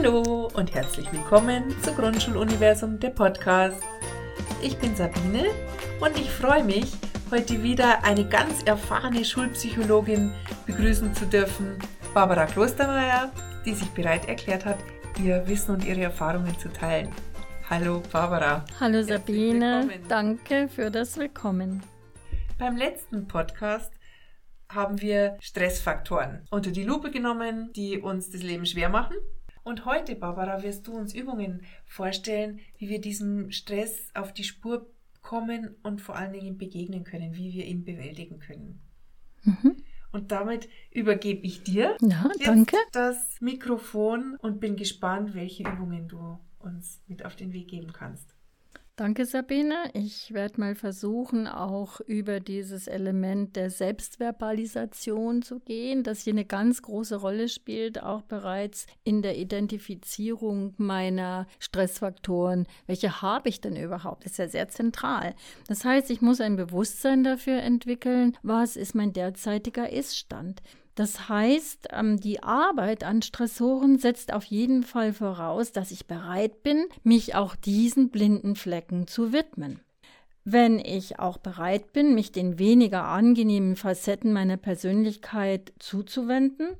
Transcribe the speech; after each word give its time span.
Hallo 0.00 0.48
und 0.54 0.72
herzlich 0.76 1.12
willkommen 1.12 1.74
zu 1.82 1.92
Grundschuluniversum, 1.92 3.00
der 3.00 3.10
Podcast. 3.10 3.82
Ich 4.62 4.78
bin 4.78 4.94
Sabine 4.94 5.46
und 6.00 6.16
ich 6.16 6.30
freue 6.30 6.62
mich, 6.62 6.92
heute 7.32 7.64
wieder 7.64 8.04
eine 8.04 8.24
ganz 8.24 8.62
erfahrene 8.62 9.24
Schulpsychologin 9.24 10.32
begrüßen 10.66 11.12
zu 11.14 11.26
dürfen, 11.26 11.80
Barbara 12.14 12.46
Klostermeier, 12.46 13.32
die 13.66 13.74
sich 13.74 13.88
bereit 13.88 14.28
erklärt 14.28 14.64
hat, 14.64 14.78
ihr 15.20 15.42
Wissen 15.48 15.74
und 15.74 15.84
ihre 15.84 16.02
Erfahrungen 16.02 16.56
zu 16.60 16.72
teilen. 16.72 17.08
Hallo 17.68 18.00
Barbara. 18.12 18.64
Hallo 18.78 19.02
Sabine, 19.02 19.90
danke 20.08 20.68
für 20.68 20.92
das 20.92 21.18
Willkommen. 21.18 21.82
Beim 22.56 22.76
letzten 22.76 23.26
Podcast 23.26 23.92
haben 24.68 25.00
wir 25.00 25.36
Stressfaktoren 25.40 26.46
unter 26.50 26.70
die 26.70 26.84
Lupe 26.84 27.10
genommen, 27.10 27.72
die 27.72 27.98
uns 27.98 28.30
das 28.30 28.44
Leben 28.44 28.64
schwer 28.64 28.90
machen 28.90 29.16
und 29.68 29.84
heute, 29.84 30.16
Barbara, 30.16 30.62
wirst 30.62 30.86
du 30.86 30.92
uns 30.92 31.14
Übungen 31.14 31.62
vorstellen, 31.84 32.60
wie 32.78 32.88
wir 32.88 33.00
diesem 33.00 33.50
Stress 33.50 34.10
auf 34.14 34.32
die 34.32 34.44
Spur 34.44 34.90
kommen 35.20 35.76
und 35.82 36.00
vor 36.00 36.16
allen 36.16 36.32
Dingen 36.32 36.56
begegnen 36.56 37.04
können, 37.04 37.34
wie 37.34 37.52
wir 37.52 37.66
ihn 37.66 37.84
bewältigen 37.84 38.38
können. 38.38 38.80
Mhm. 39.44 39.76
Und 40.10 40.32
damit 40.32 40.70
übergebe 40.90 41.42
ich 41.42 41.62
dir 41.62 41.96
ja, 42.00 42.30
danke. 42.42 42.76
das 42.92 43.36
Mikrofon 43.40 44.36
und 44.40 44.58
bin 44.58 44.76
gespannt, 44.76 45.34
welche 45.34 45.64
Übungen 45.64 46.08
du 46.08 46.38
uns 46.58 47.02
mit 47.06 47.26
auf 47.26 47.36
den 47.36 47.52
Weg 47.52 47.68
geben 47.68 47.92
kannst. 47.92 48.34
Danke, 48.98 49.26
Sabine. 49.26 49.92
Ich 49.94 50.34
werde 50.34 50.60
mal 50.60 50.74
versuchen, 50.74 51.46
auch 51.46 52.00
über 52.00 52.40
dieses 52.40 52.88
Element 52.88 53.54
der 53.54 53.70
Selbstverbalisation 53.70 55.42
zu 55.42 55.60
gehen, 55.60 56.02
das 56.02 56.22
hier 56.22 56.32
eine 56.32 56.44
ganz 56.44 56.82
große 56.82 57.14
Rolle 57.14 57.48
spielt, 57.48 58.02
auch 58.02 58.22
bereits 58.22 58.88
in 59.04 59.22
der 59.22 59.38
Identifizierung 59.38 60.74
meiner 60.78 61.46
Stressfaktoren. 61.60 62.66
Welche 62.88 63.22
habe 63.22 63.48
ich 63.50 63.60
denn 63.60 63.76
überhaupt? 63.76 64.24
Das 64.24 64.32
ist 64.32 64.38
ja 64.38 64.48
sehr 64.48 64.68
zentral. 64.68 65.36
Das 65.68 65.84
heißt, 65.84 66.10
ich 66.10 66.20
muss 66.20 66.40
ein 66.40 66.56
Bewusstsein 66.56 67.22
dafür 67.22 67.62
entwickeln, 67.62 68.36
was 68.42 68.74
ist 68.74 68.96
mein 68.96 69.12
derzeitiger 69.12 69.92
Iststand. 69.92 70.60
Das 70.98 71.28
heißt, 71.28 71.90
ähm, 71.92 72.18
die 72.18 72.42
Arbeit 72.42 73.04
an 73.04 73.22
Stressoren 73.22 74.00
setzt 74.00 74.32
auf 74.32 74.42
jeden 74.42 74.82
Fall 74.82 75.12
voraus, 75.12 75.70
dass 75.70 75.92
ich 75.92 76.08
bereit 76.08 76.64
bin, 76.64 76.86
mich 77.04 77.36
auch 77.36 77.54
diesen 77.54 78.10
blinden 78.10 78.56
Flecken 78.56 79.06
zu 79.06 79.32
widmen. 79.32 79.78
Wenn 80.42 80.80
ich 80.80 81.20
auch 81.20 81.38
bereit 81.38 81.92
bin, 81.92 82.16
mich 82.16 82.32
den 82.32 82.58
weniger 82.58 83.04
angenehmen 83.04 83.76
Facetten 83.76 84.32
meiner 84.32 84.56
Persönlichkeit 84.56 85.72
zuzuwenden, 85.78 86.70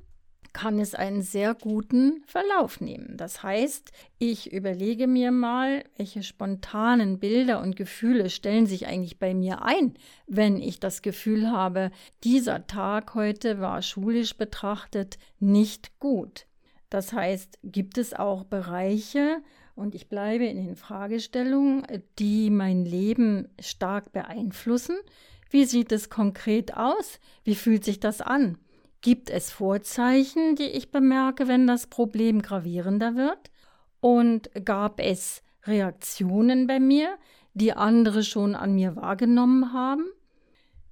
kann 0.53 0.79
es 0.79 0.95
einen 0.95 1.23
sehr 1.23 1.55
guten 1.55 2.23
Verlauf 2.27 2.81
nehmen. 2.81 3.17
Das 3.17 3.43
heißt, 3.43 3.93
ich 4.19 4.53
überlege 4.53 5.07
mir 5.07 5.31
mal, 5.31 5.85
welche 5.97 6.23
spontanen 6.23 7.19
Bilder 7.19 7.61
und 7.61 7.77
Gefühle 7.77 8.31
stellen 8.31 8.67
sich 8.67 8.87
eigentlich 8.87 9.19
bei 9.19 9.35
mir 9.35 9.63
ein, 9.63 9.95
wenn 10.27 10.57
ich 10.57 10.81
das 10.81 11.03
Gefühl 11.03 11.51
habe, 11.51 11.91
dieser 12.25 12.67
Tag 12.67 13.15
heute 13.15 13.61
war 13.61 13.83
schulisch 13.83 14.37
betrachtet 14.37 15.19
nicht 15.39 15.99
gut. 15.99 16.47
Das 16.91 17.13
heißt, 17.13 17.59
gibt 17.63 17.99
es 17.99 18.15
auch 18.15 18.45
Bereiche, 18.45 19.43
und 19.79 19.95
ich 19.95 20.09
bleibe 20.09 20.45
in 20.45 20.57
den 20.57 20.75
Fragestellungen, 20.75 21.87
die 22.19 22.51
mein 22.51 22.85
Leben 22.85 23.49
stark 23.61 24.11
beeinflussen. 24.13 24.97
Wie 25.51 25.65
sieht 25.65 25.93
es 25.93 26.11
konkret 26.11 26.77
aus? 26.77 27.21
Wie 27.45 27.55
fühlt 27.55 27.85
sich 27.85 28.01
das 28.01 28.21
an? 28.21 28.59
Gibt 29.01 29.31
es 29.31 29.51
Vorzeichen, 29.51 30.57
die 30.57 30.65
ich 30.65 30.91
bemerke, 30.91 31.47
wenn 31.47 31.67
das 31.67 31.87
Problem 31.87 32.43
gravierender 32.43 33.15
wird? 33.15 33.51
Und 34.01 34.51
gab 34.65 35.01
es 35.01 35.43
Reaktionen 35.65 36.67
bei 36.67 36.81
mir, 36.81 37.17
die 37.55 37.73
andere 37.73 38.23
schon 38.23 38.55
an 38.55 38.75
mir 38.75 38.97
wahrgenommen 38.97 39.73
haben? 39.73 40.05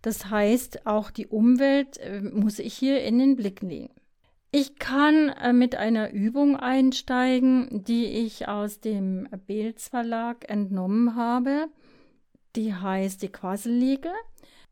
Das 0.03 0.31
heißt, 0.31 0.87
auch 0.87 1.11
die 1.11 1.27
Umwelt 1.27 1.99
äh, 1.99 2.21
muss 2.21 2.61
ich 2.61 2.75
hier 2.75 3.03
in 3.03 3.19
den 3.19 3.35
Blick 3.35 3.65
nehmen. 3.65 3.91
Ich 4.53 4.79
kann 4.79 5.31
äh, 5.31 5.53
mit 5.53 5.75
einer 5.75 6.13
Übung 6.13 6.57
einsteigen, 6.57 7.83
die 7.85 8.07
ich 8.07 8.47
aus 8.47 8.81
dem 8.81 9.29
Beels 9.47 9.89
Verlag 9.89 10.49
entnommen 10.49 11.17
habe. 11.17 11.67
Die 12.55 12.73
heißt 12.73 13.21
die 13.23 13.29
Quasselliege. 13.29 14.13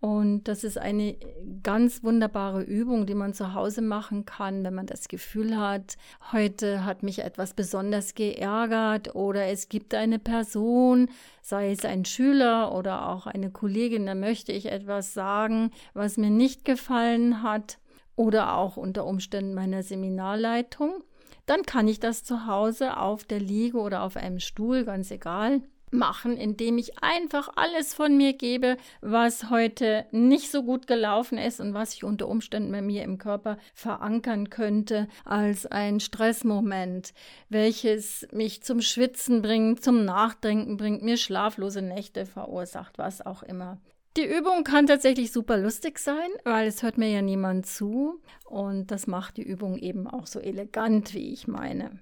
Und 0.05 0.49
das 0.49 0.65
ist 0.65 0.77
eine 0.77 1.17
ganz 1.63 2.05
wunderbare 2.05 2.61
Übung, 2.61 3.07
die 3.07 3.15
man 3.15 3.33
zu 3.33 3.55
Hause 3.55 3.81
machen 3.81 4.27
kann, 4.27 4.63
wenn 4.63 4.75
man 4.75 4.85
das 4.85 5.09
Gefühl 5.09 5.57
hat, 5.57 5.97
heute 6.31 6.85
hat 6.85 7.03
mich 7.03 7.21
etwas 7.21 7.55
besonders 7.55 8.15
geärgert 8.15 9.15
oder 9.15 9.47
es 9.47 9.71
gibt 9.71 9.95
eine 9.95 10.19
Person, 10.19 11.09
sei 11.41 11.71
es 11.71 11.87
ein 11.87 12.05
Schüler 12.05 12.75
oder 12.75 13.09
auch 13.09 13.27
eine 13.27 13.51
Kollegin, 13.51 14.05
da 14.05 14.15
möchte 14.15 14.53
ich 14.53 14.67
etwas 14.67 15.15
sagen, 15.15 15.71
was 15.95 16.19
mir 16.19 16.29
nicht 16.29 16.67
gefallen 16.67 17.43
hat 17.43 17.79
oder 18.15 18.59
auch 18.59 18.77
unter 18.77 19.07
Umständen 19.07 19.55
meiner 19.55 19.83
Seminarleitung. 19.83 21.03
Dann 21.47 21.63
kann 21.63 21.89
ich 21.89 21.99
das 21.99 22.23
zu 22.25 22.47
Hause 22.47 22.99
auf 22.99 23.25
der 23.25 23.41
Liege 23.41 23.79
oder 23.79 24.03
auf 24.03 24.19
einem 24.19 24.39
Stuhl, 24.39 24.85
ganz 24.85 25.11
egal, 25.11 25.63
machen, 25.95 26.37
indem 26.37 26.77
ich 26.77 27.03
einfach 27.03 27.49
alles 27.57 27.95
von 27.95 28.17
mir 28.17 28.35
gebe, 28.35 28.77
was 29.01 29.49
heute 29.51 30.07
nicht 30.11 30.51
so 30.51 30.63
gut 30.63 30.87
gelaufen 30.87 31.39
ist 31.39 31.61
und 31.61 31.73
was 31.73 31.95
ich 31.95 32.05
unter 32.05 32.29
Umständen 32.29 32.71
bei 32.73 32.83
mir 32.83 33.03
im 33.03 33.19
Körper 33.19 33.57
verankern 33.73 34.51
könnte 34.51 35.09
als 35.25 35.67
ein 35.67 36.01
Stressmoment, 36.01 37.15
welches 37.49 38.27
mich 38.33 38.63
zum 38.63 38.81
Schwitzen 38.81 39.41
bringt, 39.41 39.83
zum 39.83 40.05
Nachdenken 40.05 40.77
bringt, 40.77 41.03
mir 41.03 41.17
schlaflose 41.17 41.81
Nächte 41.81 42.27
verursacht, 42.27 42.99
was 42.99 43.25
auch 43.25 43.43
immer. 43.43 43.81
Die 44.17 44.25
Übung 44.25 44.63
kann 44.63 44.87
tatsächlich 44.87 45.33
super 45.33 45.57
lustig 45.57 45.99
sein, 45.99 46.29
weil 46.45 46.69
es 46.69 46.85
hört 46.85 46.99
mir 46.99 47.09
ja 47.09 47.21
niemand 47.21 47.67
zu 47.67 48.21
und 48.45 48.93
das 48.93 49.09
macht 49.09 49.39
die 49.39 49.43
Übung 49.43 49.77
eben 49.77 50.07
auch 50.07 50.29
so 50.29 50.39
elegant, 50.39 51.15
wie 51.15 51.33
ich 51.33 51.49
meine. 51.49 51.99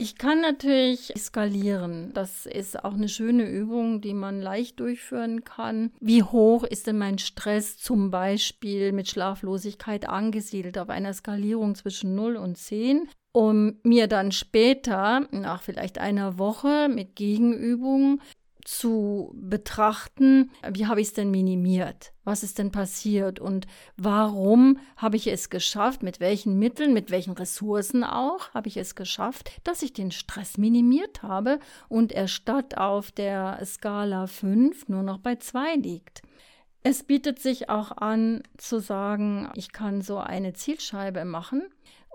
Ich 0.00 0.16
kann 0.16 0.40
natürlich 0.40 1.12
skalieren. 1.18 2.12
Das 2.14 2.46
ist 2.46 2.84
auch 2.84 2.94
eine 2.94 3.08
schöne 3.08 3.48
Übung, 3.48 4.00
die 4.00 4.14
man 4.14 4.40
leicht 4.40 4.78
durchführen 4.78 5.42
kann. 5.42 5.90
Wie 5.98 6.22
hoch 6.22 6.62
ist 6.62 6.86
denn 6.86 6.98
mein 6.98 7.18
Stress 7.18 7.78
zum 7.78 8.12
Beispiel 8.12 8.92
mit 8.92 9.08
Schlaflosigkeit 9.08 10.08
angesiedelt 10.08 10.78
auf 10.78 10.88
einer 10.88 11.12
Skalierung 11.12 11.74
zwischen 11.74 12.14
0 12.14 12.36
und 12.36 12.56
10? 12.56 13.08
um 13.32 13.74
mir 13.84 14.08
dann 14.08 14.32
später, 14.32 15.28
nach 15.30 15.62
vielleicht 15.62 15.98
einer 15.98 16.38
Woche 16.38 16.88
mit 16.88 17.14
Gegenübungen, 17.14 18.20
zu 18.64 19.32
betrachten, 19.34 20.50
wie 20.72 20.86
habe 20.86 21.00
ich 21.00 21.08
es 21.08 21.12
denn 21.14 21.30
minimiert? 21.30 22.12
Was 22.24 22.42
ist 22.42 22.58
denn 22.58 22.70
passiert? 22.70 23.40
Und 23.40 23.66
warum 23.96 24.78
habe 24.96 25.16
ich 25.16 25.26
es 25.26 25.50
geschafft? 25.50 26.02
Mit 26.02 26.20
welchen 26.20 26.58
Mitteln, 26.58 26.92
mit 26.92 27.10
welchen 27.10 27.32
Ressourcen 27.32 28.04
auch 28.04 28.52
habe 28.54 28.68
ich 28.68 28.76
es 28.76 28.94
geschafft, 28.94 29.50
dass 29.64 29.82
ich 29.82 29.92
den 29.92 30.10
Stress 30.10 30.58
minimiert 30.58 31.22
habe 31.22 31.58
und 31.88 32.12
er 32.12 32.28
statt 32.28 32.76
auf 32.76 33.10
der 33.10 33.58
Skala 33.64 34.26
5 34.26 34.88
nur 34.88 35.02
noch 35.02 35.18
bei 35.18 35.36
2 35.36 35.76
liegt? 35.76 36.22
Es 36.82 37.02
bietet 37.02 37.40
sich 37.40 37.68
auch 37.68 37.96
an 37.96 38.42
zu 38.56 38.80
sagen, 38.80 39.50
ich 39.54 39.72
kann 39.72 40.00
so 40.00 40.18
eine 40.18 40.52
Zielscheibe 40.52 41.24
machen 41.24 41.62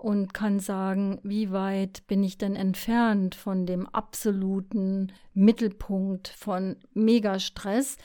und 0.04 0.34
kann 0.34 0.60
sagen, 0.60 1.18
wie 1.22 1.50
weit 1.50 2.06
bin 2.06 2.22
ich 2.22 2.36
denn 2.36 2.56
entfernt 2.56 3.34
von 3.34 3.64
dem 3.64 3.86
absoluten 3.86 5.10
Mittelpunkt 5.32 6.28
von 6.28 6.76
Megastress, 6.92 7.96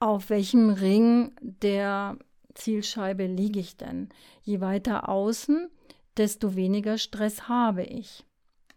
auf 0.00 0.28
welchem 0.28 0.68
Ring 0.68 1.32
der 1.40 2.18
Zielscheibe 2.52 3.24
liege 3.24 3.58
ich 3.58 3.78
denn? 3.78 4.10
Je 4.42 4.60
weiter 4.60 5.08
außen, 5.08 5.70
desto 6.18 6.56
weniger 6.56 6.98
Stress 6.98 7.48
habe 7.48 7.84
ich. 7.84 8.26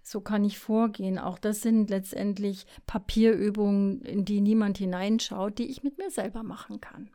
So 0.02 0.22
kann 0.22 0.46
ich 0.46 0.58
vorgehen. 0.58 1.20
Auch 1.20 1.40
das 1.40 1.62
sind 1.62 1.90
letztendlich 1.90 2.66
Papierübungen, 2.86 4.04
in 4.04 4.24
die 4.24 4.40
niemand 4.40 4.78
hineinschaut, 4.78 5.58
die 5.58 5.70
ich 5.70 5.84
mit 5.84 5.98
mir 5.98 6.12
selber 6.12 6.44
machen 6.44 6.80
kann. 6.80 7.10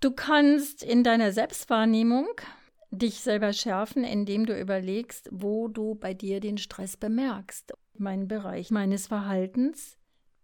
Du 0.00 0.10
kannst 0.10 0.82
in 0.82 1.04
deiner 1.04 1.30
Selbstwahrnehmung 1.30 2.26
dich 2.96 3.20
selber 3.20 3.52
schärfen, 3.52 4.04
indem 4.04 4.46
du 4.46 4.58
überlegst, 4.58 5.28
wo 5.32 5.68
du 5.68 5.94
bei 5.94 6.14
dir 6.14 6.40
den 6.40 6.58
Stress 6.58 6.96
bemerkst. 6.96 7.72
Mein 7.98 8.28
Bereich 8.28 8.70
meines 8.70 9.06
Verhaltens, 9.06 9.96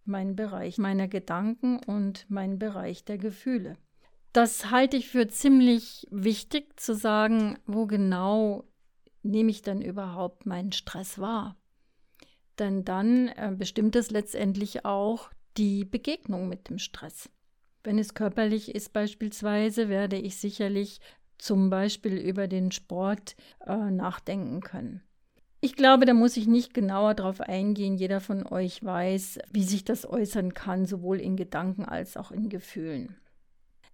mein 0.05 0.35
Bereich 0.35 0.77
meiner 0.77 1.07
Gedanken 1.07 1.79
und 1.79 2.25
mein 2.29 2.59
Bereich 2.59 3.05
der 3.05 3.17
Gefühle. 3.17 3.77
Das 4.33 4.71
halte 4.71 4.97
ich 4.97 5.09
für 5.09 5.27
ziemlich 5.27 6.07
wichtig 6.09 6.79
zu 6.79 6.95
sagen, 6.95 7.59
wo 7.65 7.85
genau 7.85 8.63
nehme 9.21 9.51
ich 9.51 9.61
denn 9.61 9.81
überhaupt 9.81 10.45
meinen 10.45 10.71
Stress 10.71 11.19
wahr. 11.19 11.55
Denn 12.59 12.83
dann 12.83 13.29
äh, 13.29 13.53
bestimmt 13.55 13.95
es 13.95 14.11
letztendlich 14.11 14.85
auch 14.85 15.29
die 15.57 15.85
Begegnung 15.85 16.49
mit 16.49 16.69
dem 16.69 16.79
Stress. 16.79 17.29
Wenn 17.83 17.99
es 17.99 18.13
körperlich 18.13 18.73
ist 18.73 18.93
beispielsweise, 18.93 19.89
werde 19.89 20.17
ich 20.17 20.37
sicherlich 20.37 20.99
zum 21.43 21.69
Beispiel 21.69 22.13
über 22.17 22.47
den 22.47 22.71
Sport 22.71 23.35
äh, 23.67 23.75
nachdenken 23.75 24.61
können. 24.61 25.01
Ich 25.59 25.75
glaube, 25.75 26.05
da 26.05 26.13
muss 26.13 26.37
ich 26.37 26.47
nicht 26.47 26.73
genauer 26.73 27.15
drauf 27.15 27.41
eingehen. 27.41 27.95
Jeder 27.95 28.21
von 28.21 28.47
euch 28.47 28.83
weiß, 28.83 29.39
wie 29.51 29.63
sich 29.63 29.83
das 29.83 30.05
äußern 30.05 30.53
kann, 30.53 30.85
sowohl 30.85 31.19
in 31.19 31.35
Gedanken 31.35 31.83
als 31.83 32.15
auch 32.15 32.31
in 32.31 32.47
Gefühlen. 32.47 33.17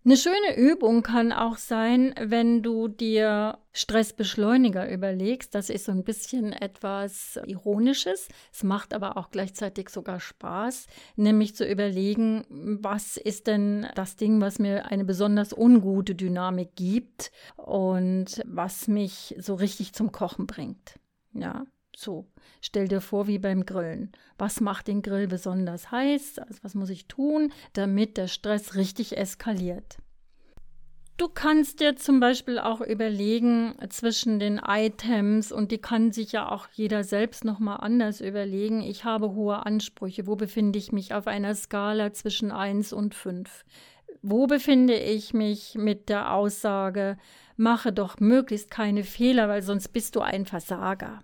Eine 0.06 0.16
schöne 0.16 0.56
Übung 0.56 1.04
kann 1.04 1.34
auch 1.34 1.57
sein, 1.57 2.16
wenn 2.18 2.63
du 2.63 2.88
dir 2.88 3.57
Stressbeschleuniger 3.74 4.90
überlegst. 4.90 5.54
Das 5.54 5.69
ist 5.69 5.86
so 5.86 5.92
ein 5.92 6.06
bisschen 6.06 6.54
etwas 6.54 7.38
Ironisches. 7.46 8.30
Es 8.54 8.63
macht 8.63 8.94
aber 8.94 9.18
auch 9.18 9.30
gleichzeitig 9.30 9.90
sogar 9.90 10.22
Spaß, 10.22 10.88
nämlich 11.18 11.54
zu 11.54 11.69
überlegen, 11.69 12.46
was 12.50 13.18
ist 13.18 13.48
denn 13.48 13.88
das 13.94 14.16
Ding, 14.16 14.40
was 14.40 14.57
mir 14.57 14.86
eine 14.86 15.04
besonders 15.04 15.51
ungute 15.51 16.16
Dynamik 16.16 16.75
gibt 16.78 17.31
und 17.57 18.42
was 18.46 18.88
mich 18.88 19.36
so 19.38 19.56
richtig 19.56 19.92
zum 19.94 20.13
Kochen 20.13 20.48
bringt. 20.48 20.98
Ja, 21.34 21.66
so. 21.95 22.27
Stell 22.62 22.88
dir 22.88 23.01
vor, 23.01 23.27
wie 23.27 23.39
beim 23.39 23.65
Grillen. 23.65 24.12
Was 24.38 24.62
macht 24.62 24.88
den 24.88 25.01
Grill 25.01 25.27
besonders 25.27 25.91
heiß? 25.91 26.39
Also 26.39 26.59
was 26.63 26.75
muss 26.75 26.89
ich 26.89 27.07
tun, 27.07 27.51
damit 27.74 28.18
der 28.18 28.27
Stress 28.27 28.75
richtig 28.75 29.18
eskaliert? 29.18 29.97
Du 31.19 31.27
kannst 31.27 31.81
dir 31.81 31.97
zum 31.97 32.21
Beispiel 32.21 32.59
auch 32.59 32.80
überlegen 32.80 33.75
zwischen 33.89 34.39
den 34.39 34.57
Items 34.65 35.51
und 35.51 35.69
die 35.69 35.77
kann 35.77 36.13
sich 36.13 36.31
ja 36.31 36.50
auch 36.50 36.69
jeder 36.71 37.03
selbst 37.03 37.44
nochmal 37.44 37.80
anders 37.81 38.21
überlegen. 38.21 38.81
Ich 38.81 39.03
habe 39.03 39.33
hohe 39.33 39.65
Ansprüche. 39.65 40.27
Wo 40.27 40.38
befinde 40.38 40.80
ich 40.80 40.94
mich 40.94 41.13
auf 41.13 41.27
einer 41.27 41.53
Skala 41.56 42.13
zwischen 42.13 42.53
1 42.53 42.94
und 42.94 43.15
5? 43.15 43.65
Wo 44.21 44.47
befinde 44.47 44.97
ich 44.97 45.33
mich 45.33 45.75
mit 45.75 46.07
der 46.07 46.33
Aussage, 46.33 47.18
mache 47.57 47.91
doch 47.91 48.21
möglichst 48.21 48.71
keine 48.71 49.03
Fehler, 49.03 49.50
weil 49.50 49.62
sonst 49.62 49.89
bist 49.89 50.15
du 50.15 50.21
ein 50.21 50.45
Versager? 50.45 51.21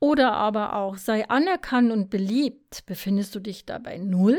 Oder 0.00 0.32
aber 0.32 0.76
auch, 0.76 0.96
sei 0.96 1.28
anerkannt 1.28 1.92
und 1.92 2.08
beliebt. 2.08 2.86
Befindest 2.86 3.34
du 3.34 3.40
dich 3.40 3.66
da 3.66 3.78
bei 3.78 3.98
null 3.98 4.38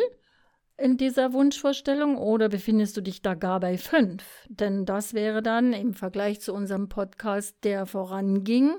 in 0.75 0.97
dieser 0.97 1.33
Wunschvorstellung 1.33 2.17
oder 2.17 2.49
befindest 2.49 2.97
du 2.97 3.01
dich 3.01 3.21
da 3.21 3.35
gar 3.35 3.59
bei 3.59 3.77
fünf? 3.77 4.23
Denn 4.49 4.85
das 4.85 5.13
wäre 5.13 5.43
dann 5.43 5.73
im 5.73 5.93
Vergleich 5.93 6.41
zu 6.41 6.53
unserem 6.53 6.89
Podcast, 6.89 7.63
der 7.63 7.85
voranging, 7.85 8.73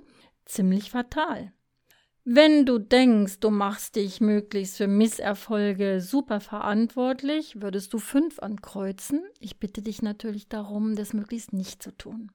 ziemlich 0.44 0.90
fatal. 0.90 1.52
Wenn 2.24 2.66
du 2.66 2.78
denkst, 2.78 3.40
du 3.40 3.50
machst 3.50 3.96
dich 3.96 4.20
möglichst 4.20 4.76
für 4.76 4.86
Misserfolge 4.86 6.00
super 6.00 6.40
verantwortlich, 6.40 7.60
würdest 7.60 7.92
du 7.92 7.98
fünf 7.98 8.38
ankreuzen. 8.38 9.22
Ich 9.40 9.58
bitte 9.58 9.82
dich 9.82 10.02
natürlich 10.02 10.48
darum, 10.48 10.94
das 10.94 11.14
möglichst 11.14 11.52
nicht 11.52 11.82
zu 11.82 11.90
tun. 11.96 12.30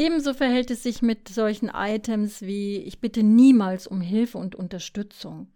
Ebenso 0.00 0.32
verhält 0.32 0.70
es 0.70 0.82
sich 0.82 1.02
mit 1.02 1.28
solchen 1.28 1.68
Items 1.68 2.40
wie 2.40 2.78
ich 2.78 3.00
bitte 3.00 3.22
niemals 3.22 3.86
um 3.86 4.00
Hilfe 4.00 4.38
und 4.38 4.54
Unterstützung. 4.54 5.48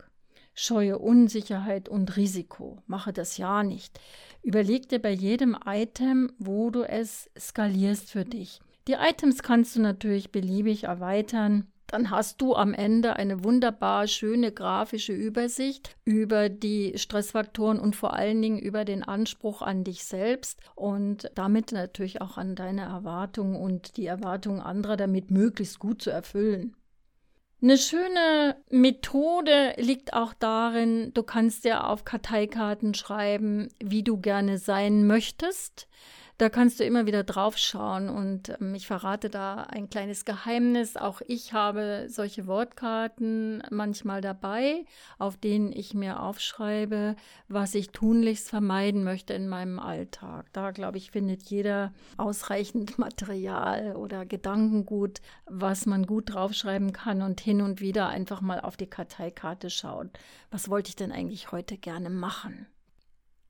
Scheue 0.52 0.98
Unsicherheit 0.98 1.88
und 1.88 2.18
Risiko. 2.18 2.82
Mache 2.86 3.14
das 3.14 3.38
ja 3.38 3.62
nicht. 3.62 3.98
Überleg 4.42 4.86
dir 4.90 4.98
bei 4.98 5.12
jedem 5.12 5.56
Item, 5.64 6.30
wo 6.38 6.68
du 6.68 6.82
es 6.82 7.30
skalierst 7.38 8.10
für 8.10 8.26
dich. 8.26 8.60
Die 8.86 8.98
Items 9.00 9.42
kannst 9.42 9.76
du 9.76 9.80
natürlich 9.80 10.30
beliebig 10.30 10.84
erweitern 10.84 11.66
dann 11.86 12.10
hast 12.10 12.40
du 12.40 12.54
am 12.54 12.74
Ende 12.74 13.16
eine 13.16 13.44
wunderbar 13.44 14.06
schöne 14.06 14.52
grafische 14.52 15.12
Übersicht 15.12 15.96
über 16.04 16.48
die 16.48 16.94
Stressfaktoren 16.96 17.78
und 17.78 17.96
vor 17.96 18.14
allen 18.14 18.40
Dingen 18.40 18.58
über 18.58 18.84
den 18.84 19.02
Anspruch 19.02 19.62
an 19.62 19.84
dich 19.84 20.04
selbst 20.04 20.60
und 20.74 21.30
damit 21.34 21.72
natürlich 21.72 22.20
auch 22.20 22.36
an 22.38 22.54
deine 22.54 22.82
Erwartungen 22.82 23.56
und 23.56 23.96
die 23.96 24.06
Erwartungen 24.06 24.60
anderer 24.60 24.96
damit 24.96 25.30
möglichst 25.30 25.78
gut 25.78 26.02
zu 26.02 26.10
erfüllen. 26.10 26.74
Eine 27.64 27.78
schöne 27.78 28.56
Methode 28.68 29.72
liegt 29.78 30.12
auch 30.12 30.34
darin, 30.34 31.12
du 31.14 31.22
kannst 31.22 31.64
dir 31.64 31.86
auf 31.88 32.04
Karteikarten 32.04 32.92
schreiben, 32.92 33.68
wie 33.82 34.02
du 34.02 34.18
gerne 34.18 34.58
sein 34.58 35.06
möchtest. 35.06 35.88
Da 36.36 36.48
kannst 36.48 36.80
du 36.80 36.84
immer 36.84 37.06
wieder 37.06 37.22
drauf 37.22 37.56
schauen 37.56 38.08
und 38.08 38.48
ähm, 38.60 38.74
ich 38.74 38.88
verrate 38.88 39.30
da 39.30 39.62
ein 39.62 39.88
kleines 39.88 40.24
Geheimnis. 40.24 40.96
Auch 40.96 41.20
ich 41.28 41.52
habe 41.52 42.06
solche 42.08 42.48
Wortkarten 42.48 43.62
manchmal 43.70 44.20
dabei, 44.20 44.84
auf 45.20 45.36
denen 45.36 45.70
ich 45.72 45.94
mir 45.94 46.20
aufschreibe, 46.20 47.14
was 47.46 47.76
ich 47.76 47.90
tunlichst 47.90 48.48
vermeiden 48.48 49.04
möchte 49.04 49.32
in 49.32 49.48
meinem 49.48 49.78
Alltag. 49.78 50.46
Da, 50.52 50.72
glaube 50.72 50.98
ich, 50.98 51.12
findet 51.12 51.42
jeder 51.44 51.92
ausreichend 52.16 52.98
Material 52.98 53.94
oder 53.94 54.26
Gedankengut, 54.26 55.20
was 55.46 55.86
man 55.86 56.04
gut 56.04 56.34
draufschreiben 56.34 56.92
kann 56.92 57.22
und 57.22 57.40
hin 57.40 57.60
und 57.60 57.80
wieder 57.80 58.08
einfach 58.08 58.40
mal 58.40 58.58
auf 58.58 58.76
die 58.76 58.90
Karteikarte 58.90 59.70
schauen. 59.70 60.10
Was 60.50 60.68
wollte 60.68 60.88
ich 60.88 60.96
denn 60.96 61.12
eigentlich 61.12 61.52
heute 61.52 61.78
gerne 61.78 62.10
machen? 62.10 62.66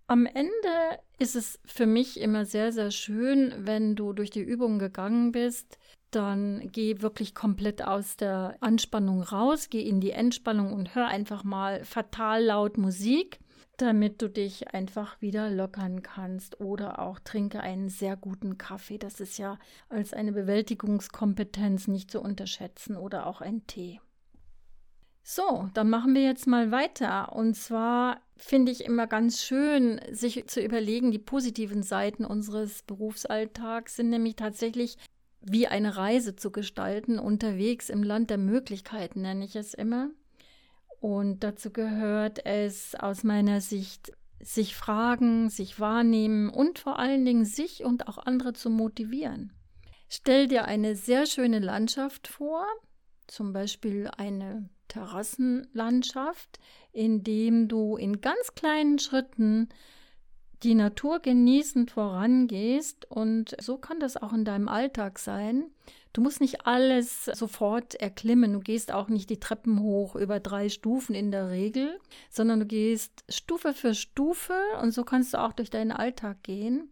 Am 0.06 0.26
Ende 0.26 1.00
ist 1.18 1.34
es 1.34 1.58
für 1.64 1.86
mich 1.86 2.20
immer 2.20 2.44
sehr, 2.44 2.72
sehr 2.72 2.90
schön, 2.90 3.54
wenn 3.58 3.96
du 3.96 4.12
durch 4.12 4.30
die 4.30 4.42
Übung 4.42 4.78
gegangen 4.78 5.32
bist, 5.32 5.78
dann 6.10 6.68
geh 6.70 7.00
wirklich 7.00 7.34
komplett 7.34 7.82
aus 7.82 8.16
der 8.16 8.56
Anspannung 8.60 9.22
raus, 9.22 9.68
geh 9.70 9.80
in 9.80 10.00
die 10.00 10.10
Entspannung 10.10 10.72
und 10.72 10.94
hör 10.94 11.08
einfach 11.08 11.42
mal 11.42 11.84
fatal 11.84 12.44
laut 12.44 12.76
Musik, 12.76 13.40
damit 13.78 14.22
du 14.22 14.28
dich 14.28 14.72
einfach 14.74 15.20
wieder 15.20 15.50
lockern 15.50 16.02
kannst 16.02 16.60
oder 16.60 17.00
auch 17.00 17.18
trinke 17.18 17.60
einen 17.60 17.88
sehr 17.88 18.16
guten 18.16 18.58
Kaffee. 18.58 18.98
Das 18.98 19.20
ist 19.20 19.38
ja 19.38 19.58
als 19.88 20.12
eine 20.12 20.32
Bewältigungskompetenz 20.32 21.88
nicht 21.88 22.10
zu 22.10 22.20
unterschätzen 22.20 22.96
oder 22.96 23.26
auch 23.26 23.40
ein 23.40 23.66
Tee. 23.66 24.00
So, 25.22 25.70
dann 25.72 25.88
machen 25.88 26.14
wir 26.14 26.22
jetzt 26.22 26.46
mal 26.46 26.70
weiter. 26.70 27.32
Und 27.34 27.54
zwar 27.54 28.20
finde 28.36 28.72
ich 28.72 28.84
immer 28.84 29.06
ganz 29.06 29.42
schön, 29.42 30.00
sich 30.10 30.46
zu 30.46 30.60
überlegen, 30.60 31.10
die 31.10 31.18
positiven 31.18 31.82
Seiten 31.82 32.24
unseres 32.24 32.82
Berufsalltags 32.82 33.96
sind 33.96 34.10
nämlich 34.10 34.36
tatsächlich 34.36 34.98
wie 35.40 35.66
eine 35.66 35.96
Reise 35.96 36.36
zu 36.36 36.50
gestalten, 36.50 37.18
unterwegs 37.18 37.90
im 37.90 38.02
Land 38.02 38.30
der 38.30 38.38
Möglichkeiten, 38.38 39.22
nenne 39.22 39.44
ich 39.44 39.56
es 39.56 39.74
immer. 39.74 40.10
Und 41.00 41.44
dazu 41.44 41.70
gehört 41.70 42.44
es 42.46 42.94
aus 42.94 43.24
meiner 43.24 43.60
Sicht, 43.60 44.12
sich 44.40 44.74
fragen, 44.74 45.50
sich 45.50 45.78
wahrnehmen 45.78 46.48
und 46.48 46.78
vor 46.78 46.98
allen 46.98 47.24
Dingen 47.24 47.44
sich 47.44 47.84
und 47.84 48.08
auch 48.08 48.18
andere 48.18 48.52
zu 48.54 48.70
motivieren. 48.70 49.52
Stell 50.08 50.48
dir 50.48 50.64
eine 50.64 50.96
sehr 50.96 51.26
schöne 51.26 51.58
Landschaft 51.58 52.28
vor, 52.28 52.66
zum 53.26 53.52
Beispiel 53.52 54.08
eine 54.16 54.68
Terrassenlandschaft, 54.88 56.58
in 56.92 57.24
dem 57.24 57.68
du 57.68 57.96
in 57.96 58.20
ganz 58.20 58.54
kleinen 58.54 58.98
Schritten 58.98 59.68
die 60.62 60.74
Natur 60.74 61.20
genießend 61.20 61.90
vorangehst 61.90 63.10
und 63.10 63.54
so 63.60 63.76
kann 63.76 64.00
das 64.00 64.16
auch 64.16 64.32
in 64.32 64.44
deinem 64.44 64.68
Alltag 64.68 65.18
sein. 65.18 65.70
Du 66.14 66.22
musst 66.22 66.40
nicht 66.40 66.66
alles 66.66 67.24
sofort 67.24 67.96
erklimmen, 67.96 68.52
du 68.52 68.60
gehst 68.60 68.92
auch 68.92 69.08
nicht 69.08 69.28
die 69.30 69.40
Treppen 69.40 69.80
hoch 69.80 70.14
über 70.14 70.40
drei 70.40 70.68
Stufen 70.68 71.14
in 71.14 71.30
der 71.30 71.50
Regel, 71.50 71.98
sondern 72.30 72.60
du 72.60 72.66
gehst 72.66 73.24
Stufe 73.28 73.74
für 73.74 73.94
Stufe 73.94 74.54
und 74.80 74.92
so 74.92 75.04
kannst 75.04 75.34
du 75.34 75.40
auch 75.40 75.52
durch 75.52 75.70
deinen 75.70 75.92
Alltag 75.92 76.42
gehen 76.42 76.88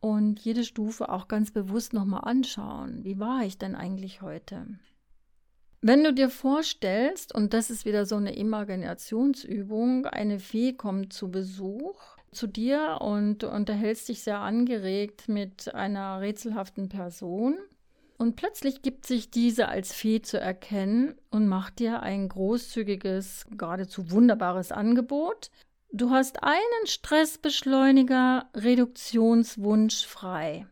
und 0.00 0.40
jede 0.40 0.64
Stufe 0.64 1.10
auch 1.10 1.28
ganz 1.28 1.52
bewusst 1.52 1.92
nochmal 1.92 2.24
anschauen. 2.24 3.04
Wie 3.04 3.20
war 3.20 3.44
ich 3.44 3.56
denn 3.56 3.76
eigentlich 3.76 4.20
heute? 4.20 4.66
Wenn 5.84 6.04
du 6.04 6.14
dir 6.14 6.30
vorstellst, 6.30 7.34
und 7.34 7.52
das 7.52 7.68
ist 7.68 7.84
wieder 7.84 8.06
so 8.06 8.14
eine 8.14 8.36
Imaginationsübung, 8.36 10.06
eine 10.06 10.38
Fee 10.38 10.74
kommt 10.74 11.12
zu 11.12 11.28
Besuch 11.28 12.00
zu 12.30 12.46
dir 12.46 12.98
und 13.00 13.42
unterhältst 13.42 14.08
dich 14.08 14.22
sehr 14.22 14.38
angeregt 14.38 15.28
mit 15.28 15.74
einer 15.74 16.20
rätselhaften 16.20 16.88
Person. 16.88 17.58
Und 18.16 18.36
plötzlich 18.36 18.82
gibt 18.82 19.06
sich 19.06 19.32
diese 19.32 19.66
als 19.66 19.92
Fee 19.92 20.22
zu 20.22 20.38
erkennen 20.38 21.16
und 21.30 21.48
macht 21.48 21.80
dir 21.80 22.00
ein 22.00 22.28
großzügiges, 22.28 23.46
geradezu 23.50 24.12
wunderbares 24.12 24.70
Angebot. 24.70 25.50
Du 25.92 26.10
hast 26.10 26.44
einen 26.44 26.86
Stressbeschleuniger 26.86 28.48
Reduktionswunsch 28.54 30.06
frei. 30.06 30.68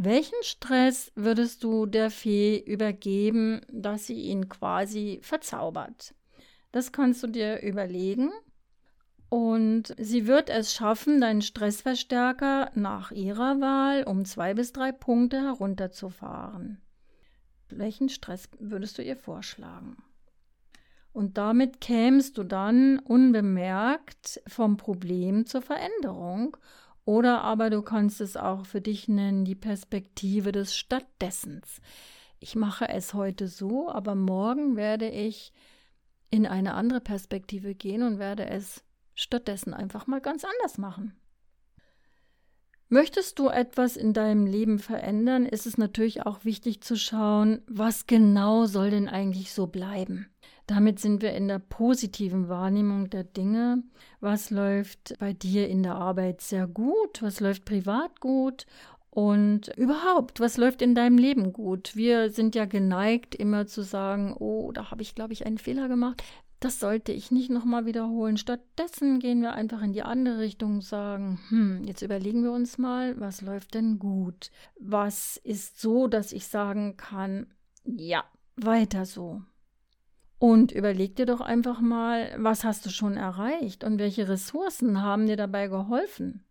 Welchen 0.00 0.40
Stress 0.42 1.10
würdest 1.16 1.64
du 1.64 1.84
der 1.84 2.12
Fee 2.12 2.56
übergeben, 2.56 3.62
dass 3.68 4.06
sie 4.06 4.20
ihn 4.22 4.48
quasi 4.48 5.18
verzaubert? 5.22 6.14
Das 6.70 6.92
kannst 6.92 7.24
du 7.24 7.26
dir 7.26 7.62
überlegen. 7.62 8.30
Und 9.28 9.96
sie 9.98 10.28
wird 10.28 10.50
es 10.50 10.72
schaffen, 10.72 11.20
deinen 11.20 11.42
Stressverstärker 11.42 12.70
nach 12.76 13.10
ihrer 13.10 13.60
Wahl 13.60 14.04
um 14.04 14.24
zwei 14.24 14.54
bis 14.54 14.72
drei 14.72 14.92
Punkte 14.92 15.42
herunterzufahren. 15.42 16.80
Welchen 17.68 18.08
Stress 18.08 18.48
würdest 18.60 18.98
du 18.98 19.02
ihr 19.02 19.16
vorschlagen? 19.16 19.96
Und 21.12 21.38
damit 21.38 21.80
kämst 21.80 22.38
du 22.38 22.44
dann 22.44 23.00
unbemerkt 23.00 24.40
vom 24.46 24.76
Problem 24.76 25.44
zur 25.44 25.62
Veränderung 25.62 26.56
oder 27.08 27.40
aber 27.40 27.70
du 27.70 27.80
kannst 27.80 28.20
es 28.20 28.36
auch 28.36 28.66
für 28.66 28.82
dich 28.82 29.08
nennen, 29.08 29.46
die 29.46 29.54
Perspektive 29.54 30.52
des 30.52 30.76
Stattdessens. 30.76 31.80
ich 32.38 32.54
mache 32.54 32.86
es 32.90 33.14
heute 33.14 33.48
so, 33.48 33.88
aber 33.88 34.14
morgen 34.14 34.76
werde 34.76 35.08
ich 35.08 35.54
in 36.30 36.46
eine 36.46 36.74
andere 36.74 37.00
Perspektive 37.00 37.74
gehen 37.74 38.02
und 38.02 38.18
werde 38.18 38.46
es 38.50 38.84
stattdessen 39.14 39.72
einfach 39.72 40.06
mal 40.06 40.20
ganz 40.20 40.44
anders 40.44 40.76
machen. 40.76 41.16
Möchtest 42.90 43.38
du 43.38 43.48
etwas 43.48 43.96
in 43.96 44.12
deinem 44.12 44.44
Leben 44.44 44.78
verändern, 44.78 45.46
ist 45.46 45.66
es 45.66 45.78
natürlich 45.78 46.26
auch 46.26 46.44
wichtig 46.44 46.82
zu 46.82 46.94
schauen, 46.94 47.62
was 47.66 48.06
genau 48.06 48.66
soll 48.66 48.90
denn 48.90 49.08
eigentlich 49.08 49.54
so 49.54 49.66
bleiben. 49.66 50.28
Damit 50.68 51.00
sind 51.00 51.22
wir 51.22 51.32
in 51.32 51.48
der 51.48 51.60
positiven 51.60 52.50
Wahrnehmung 52.50 53.08
der 53.08 53.24
Dinge. 53.24 53.82
Was 54.20 54.50
läuft 54.50 55.14
bei 55.18 55.32
dir 55.32 55.66
in 55.66 55.82
der 55.82 55.94
Arbeit 55.94 56.42
sehr 56.42 56.66
gut? 56.66 57.22
Was 57.22 57.40
läuft 57.40 57.64
privat 57.64 58.20
gut? 58.20 58.66
Und 59.08 59.68
überhaupt, 59.78 60.40
was 60.40 60.58
läuft 60.58 60.82
in 60.82 60.94
deinem 60.94 61.16
Leben 61.16 61.54
gut? 61.54 61.96
Wir 61.96 62.30
sind 62.30 62.54
ja 62.54 62.66
geneigt, 62.66 63.34
immer 63.34 63.66
zu 63.66 63.82
sagen, 63.82 64.36
oh, 64.38 64.70
da 64.70 64.90
habe 64.90 65.00
ich, 65.00 65.14
glaube 65.14 65.32
ich, 65.32 65.46
einen 65.46 65.56
Fehler 65.56 65.88
gemacht. 65.88 66.22
Das 66.60 66.80
sollte 66.80 67.12
ich 67.12 67.30
nicht 67.30 67.48
nochmal 67.48 67.86
wiederholen. 67.86 68.36
Stattdessen 68.36 69.20
gehen 69.20 69.40
wir 69.40 69.54
einfach 69.54 69.80
in 69.80 69.94
die 69.94 70.02
andere 70.02 70.38
Richtung 70.38 70.74
und 70.74 70.84
sagen, 70.84 71.40
hm, 71.48 71.84
jetzt 71.84 72.02
überlegen 72.02 72.42
wir 72.42 72.52
uns 72.52 72.76
mal, 72.76 73.18
was 73.18 73.40
läuft 73.40 73.72
denn 73.72 73.98
gut? 73.98 74.50
Was 74.78 75.38
ist 75.38 75.80
so, 75.80 76.08
dass 76.08 76.32
ich 76.32 76.46
sagen 76.46 76.98
kann, 76.98 77.46
ja, 77.84 78.22
weiter 78.56 79.06
so. 79.06 79.40
Und 80.38 80.70
überleg 80.70 81.16
dir 81.16 81.26
doch 81.26 81.40
einfach 81.40 81.80
mal, 81.80 82.32
was 82.38 82.64
hast 82.64 82.86
du 82.86 82.90
schon 82.90 83.16
erreicht 83.16 83.82
und 83.82 83.98
welche 83.98 84.28
Ressourcen 84.28 85.02
haben 85.02 85.26
dir 85.26 85.36
dabei 85.36 85.66
geholfen? 85.66 86.44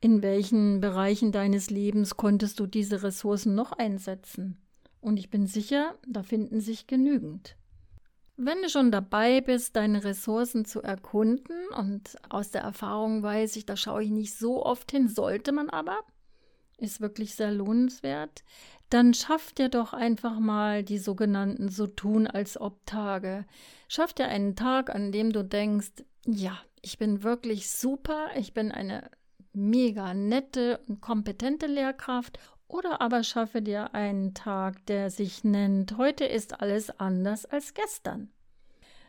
In 0.00 0.22
welchen 0.22 0.80
Bereichen 0.80 1.30
deines 1.30 1.70
Lebens 1.70 2.16
konntest 2.16 2.58
du 2.58 2.66
diese 2.66 3.02
Ressourcen 3.02 3.54
noch 3.54 3.72
einsetzen? 3.72 4.56
Und 5.00 5.18
ich 5.18 5.30
bin 5.30 5.46
sicher, 5.46 5.94
da 6.06 6.22
finden 6.22 6.60
sich 6.60 6.86
genügend. 6.86 7.56
Wenn 8.36 8.62
du 8.62 8.70
schon 8.70 8.90
dabei 8.90 9.42
bist, 9.42 9.76
deine 9.76 10.02
Ressourcen 10.02 10.64
zu 10.64 10.82
erkunden, 10.82 11.68
und 11.76 12.16
aus 12.30 12.50
der 12.50 12.62
Erfahrung 12.62 13.22
weiß 13.22 13.56
ich, 13.56 13.66
da 13.66 13.76
schaue 13.76 14.02
ich 14.02 14.10
nicht 14.10 14.34
so 14.34 14.64
oft 14.64 14.90
hin, 14.90 15.08
sollte 15.08 15.52
man 15.52 15.68
aber, 15.68 15.98
ist 16.78 17.02
wirklich 17.02 17.34
sehr 17.34 17.52
lohnenswert, 17.52 18.42
dann 18.90 19.14
schaff 19.14 19.52
dir 19.52 19.68
doch 19.68 19.92
einfach 19.92 20.38
mal 20.38 20.82
die 20.82 20.98
sogenannten 20.98 21.68
so 21.68 21.86
tun 21.86 22.26
als 22.26 22.60
ob 22.60 22.84
Tage. 22.86 23.46
Schaff 23.88 24.12
dir 24.12 24.26
einen 24.26 24.56
Tag, 24.56 24.94
an 24.94 25.12
dem 25.12 25.32
du 25.32 25.44
denkst, 25.44 26.04
ja, 26.26 26.58
ich 26.82 26.98
bin 26.98 27.22
wirklich 27.22 27.70
super, 27.70 28.28
ich 28.36 28.52
bin 28.52 28.72
eine 28.72 29.10
mega 29.52 30.12
nette 30.14 30.80
und 30.86 31.00
kompetente 31.00 31.66
Lehrkraft 31.66 32.38
oder 32.68 33.00
aber 33.00 33.22
schaffe 33.24 33.62
dir 33.62 33.94
einen 33.94 34.34
Tag, 34.34 34.86
der 34.86 35.10
sich 35.10 35.44
nennt, 35.44 35.96
heute 35.96 36.24
ist 36.24 36.60
alles 36.60 36.90
anders 37.00 37.46
als 37.46 37.74
gestern. 37.74 38.30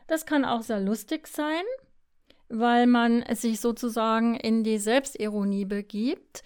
Das 0.07 0.25
kann 0.25 0.45
auch 0.45 0.61
sehr 0.61 0.79
lustig 0.79 1.27
sein, 1.27 1.63
weil 2.49 2.85
man 2.85 3.23
sich 3.35 3.61
sozusagen 3.61 4.35
in 4.35 4.63
die 4.63 4.77
Selbstironie 4.77 5.65
begibt 5.65 6.43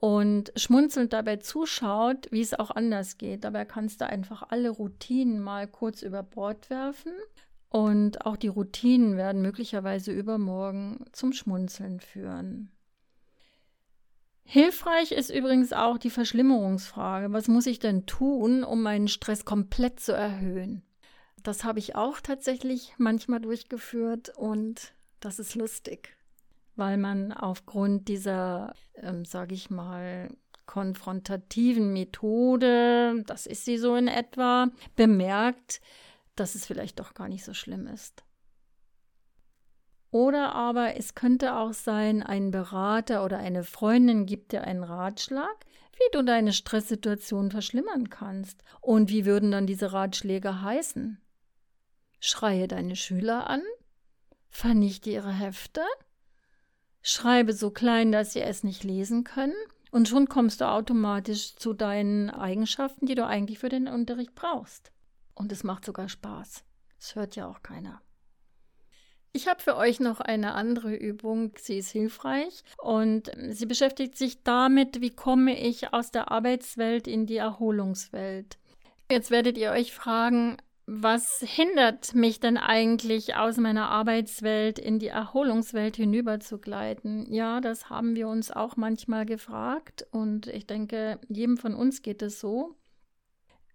und 0.00 0.50
schmunzelnd 0.56 1.12
dabei 1.12 1.36
zuschaut, 1.36 2.26
wie 2.30 2.40
es 2.40 2.58
auch 2.58 2.70
anders 2.70 3.18
geht. 3.18 3.44
Dabei 3.44 3.66
kannst 3.66 4.00
du 4.00 4.06
einfach 4.06 4.42
alle 4.48 4.70
Routinen 4.70 5.40
mal 5.40 5.68
kurz 5.68 6.02
über 6.02 6.22
Bord 6.22 6.70
werfen 6.70 7.12
und 7.68 8.24
auch 8.24 8.36
die 8.36 8.48
Routinen 8.48 9.18
werden 9.18 9.42
möglicherweise 9.42 10.10
übermorgen 10.10 11.04
zum 11.12 11.34
Schmunzeln 11.34 12.00
führen. 12.00 12.70
Hilfreich 14.42 15.12
ist 15.12 15.30
übrigens 15.30 15.72
auch 15.72 15.98
die 15.98 16.10
Verschlimmerungsfrage. 16.10 17.32
Was 17.32 17.46
muss 17.46 17.66
ich 17.66 17.78
denn 17.78 18.06
tun, 18.06 18.64
um 18.64 18.82
meinen 18.82 19.06
Stress 19.06 19.44
komplett 19.44 20.00
zu 20.00 20.12
erhöhen? 20.12 20.82
Das 21.42 21.62
habe 21.62 21.78
ich 21.78 21.94
auch 21.94 22.20
tatsächlich 22.20 22.94
manchmal 22.96 23.40
durchgeführt 23.40 24.32
und 24.34 24.94
das 25.20 25.38
ist 25.38 25.54
lustig, 25.54 26.16
weil 26.76 26.96
man 26.96 27.32
aufgrund 27.32 28.08
dieser, 28.08 28.74
ähm, 28.94 29.24
sage 29.24 29.54
ich 29.54 29.70
mal, 29.70 30.28
konfrontativen 30.66 31.92
Methode, 31.92 33.24
das 33.26 33.46
ist 33.46 33.64
sie 33.64 33.76
so 33.76 33.96
in 33.96 34.08
etwa, 34.08 34.68
bemerkt, 34.94 35.80
dass 36.36 36.54
es 36.54 36.64
vielleicht 36.64 37.00
doch 37.00 37.14
gar 37.14 37.28
nicht 37.28 37.44
so 37.44 37.54
schlimm 37.54 37.86
ist. 37.86 38.24
Oder 40.12 40.54
aber 40.54 40.96
es 40.96 41.14
könnte 41.14 41.56
auch 41.56 41.72
sein, 41.72 42.22
ein 42.22 42.50
Berater 42.50 43.24
oder 43.24 43.38
eine 43.38 43.62
Freundin 43.62 44.26
gibt 44.26 44.52
dir 44.52 44.62
einen 44.64 44.82
Ratschlag, 44.82 45.66
wie 45.92 46.10
du 46.12 46.24
deine 46.24 46.52
Stresssituation 46.52 47.50
verschlimmern 47.50 48.08
kannst. 48.10 48.64
Und 48.80 49.10
wie 49.10 49.24
würden 49.24 49.50
dann 49.50 49.66
diese 49.66 49.92
Ratschläge 49.92 50.62
heißen? 50.62 51.20
Schreie 52.18 52.66
deine 52.66 52.96
Schüler 52.96 53.48
an? 53.48 53.62
Vernichte 54.48 55.10
ihre 55.10 55.32
Hefte? 55.32 55.82
Schreibe 57.02 57.52
so 57.52 57.70
klein, 57.70 58.12
dass 58.12 58.32
sie 58.32 58.40
es 58.40 58.62
nicht 58.64 58.84
lesen 58.84 59.24
können? 59.24 59.54
Und 59.90 60.08
schon 60.08 60.28
kommst 60.28 60.60
du 60.60 60.68
automatisch 60.68 61.56
zu 61.56 61.72
deinen 61.72 62.30
Eigenschaften, 62.30 63.06
die 63.06 63.14
du 63.14 63.26
eigentlich 63.26 63.58
für 63.58 63.68
den 63.68 63.88
Unterricht 63.88 64.34
brauchst. 64.34 64.92
Und 65.34 65.50
es 65.50 65.64
macht 65.64 65.84
sogar 65.84 66.08
Spaß. 66.08 66.64
Es 66.98 67.14
hört 67.14 67.34
ja 67.34 67.48
auch 67.48 67.62
keiner. 67.62 68.00
Ich 69.32 69.48
habe 69.48 69.62
für 69.62 69.76
euch 69.76 70.00
noch 70.00 70.20
eine 70.20 70.54
andere 70.54 70.94
Übung, 70.94 71.52
sie 71.56 71.78
ist 71.78 71.90
hilfreich 71.90 72.64
und 72.78 73.30
sie 73.50 73.66
beschäftigt 73.66 74.16
sich 74.16 74.42
damit, 74.42 75.00
wie 75.00 75.10
komme 75.10 75.58
ich 75.58 75.92
aus 75.92 76.10
der 76.10 76.32
Arbeitswelt 76.32 77.06
in 77.06 77.26
die 77.26 77.36
Erholungswelt. 77.36 78.58
Jetzt 79.08 79.30
werdet 79.30 79.56
ihr 79.56 79.70
euch 79.70 79.92
fragen, 79.92 80.56
was 80.92 81.40
hindert 81.40 82.14
mich 82.14 82.40
denn 82.40 82.56
eigentlich 82.56 83.36
aus 83.36 83.58
meiner 83.58 83.90
Arbeitswelt 83.90 84.78
in 84.78 84.98
die 84.98 85.08
Erholungswelt 85.08 85.96
hinüberzugleiten? 85.96 87.32
Ja, 87.32 87.60
das 87.60 87.90
haben 87.90 88.16
wir 88.16 88.26
uns 88.26 88.50
auch 88.50 88.76
manchmal 88.76 89.24
gefragt 89.24 90.06
und 90.10 90.48
ich 90.48 90.66
denke, 90.66 91.20
jedem 91.28 91.56
von 91.56 91.74
uns 91.74 92.02
geht 92.02 92.22
es 92.22 92.40
so. 92.40 92.76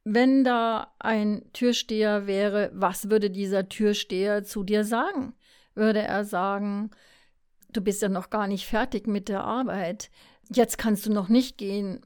Wenn 0.03 0.43
da 0.43 0.93
ein 1.00 1.43
Türsteher 1.53 2.27
wäre, 2.27 2.69
was 2.74 3.10
würde 3.10 3.31
dieser 3.31 3.69
Türsteher 3.69 4.43
zu 4.43 4.63
dir 4.63 4.84
sagen? 4.84 5.34
würde 5.75 6.01
er 6.01 6.24
sagen, 6.24 6.91
du 7.69 7.81
bist 7.81 8.01
ja 8.01 8.10
noch 8.10 8.29
gar 8.29 8.48
nicht 8.48 8.65
fertig 8.65 9.07
mit 9.07 9.29
der 9.29 9.43
Arbeit. 9.43 10.10
Jetzt 10.51 10.77
kannst 10.77 11.05
du 11.05 11.12
noch 11.12 11.29
nicht 11.29 11.57
gehen. 11.57 12.05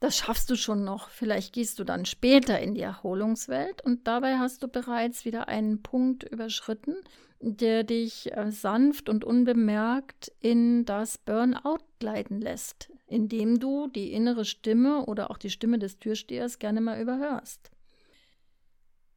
Das 0.00 0.16
schaffst 0.16 0.48
du 0.48 0.56
schon 0.56 0.82
noch. 0.82 1.10
Vielleicht 1.10 1.52
gehst 1.52 1.78
du 1.78 1.84
dann 1.84 2.06
später 2.06 2.58
in 2.58 2.74
die 2.74 2.80
Erholungswelt 2.80 3.82
und 3.82 4.06
dabei 4.06 4.38
hast 4.38 4.62
du 4.62 4.68
bereits 4.68 5.26
wieder 5.26 5.48
einen 5.48 5.82
Punkt 5.82 6.24
überschritten, 6.24 6.96
der 7.40 7.84
dich 7.84 8.34
äh, 8.34 8.50
sanft 8.50 9.10
und 9.10 9.24
unbemerkt 9.24 10.32
in 10.40 10.86
das 10.86 11.18
Burnout 11.18 11.84
gleiten 11.98 12.40
lässt, 12.40 12.90
indem 13.08 13.60
du 13.60 13.88
die 13.88 14.12
innere 14.12 14.46
Stimme 14.46 15.04
oder 15.04 15.30
auch 15.30 15.36
die 15.36 15.50
Stimme 15.50 15.78
des 15.78 15.98
Türstehers 15.98 16.58
gerne 16.58 16.80
mal 16.80 17.00
überhörst. 17.00 17.70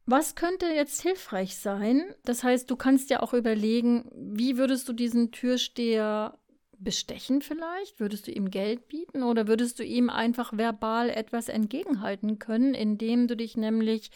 Was 0.06 0.34
könnte 0.34 0.66
jetzt 0.66 1.00
hilfreich 1.00 1.56
sein? 1.56 2.02
Das 2.24 2.44
heißt, 2.44 2.70
du 2.70 2.76
kannst 2.76 3.08
ja 3.08 3.22
auch 3.22 3.32
überlegen, 3.32 4.10
wie 4.14 4.58
würdest 4.58 4.86
du 4.86 4.92
diesen 4.92 5.32
Türsteher 5.32 6.38
bestechen 6.78 7.42
vielleicht? 7.42 8.00
Würdest 8.00 8.26
du 8.26 8.30
ihm 8.30 8.50
Geld 8.50 8.88
bieten 8.88 9.22
oder 9.22 9.48
würdest 9.48 9.78
du 9.78 9.84
ihm 9.84 10.10
einfach 10.10 10.52
verbal 10.56 11.10
etwas 11.10 11.48
entgegenhalten 11.48 12.38
können, 12.38 12.74
indem 12.74 13.28
du 13.28 13.36
dich 13.36 13.56
nämlich 13.56 14.10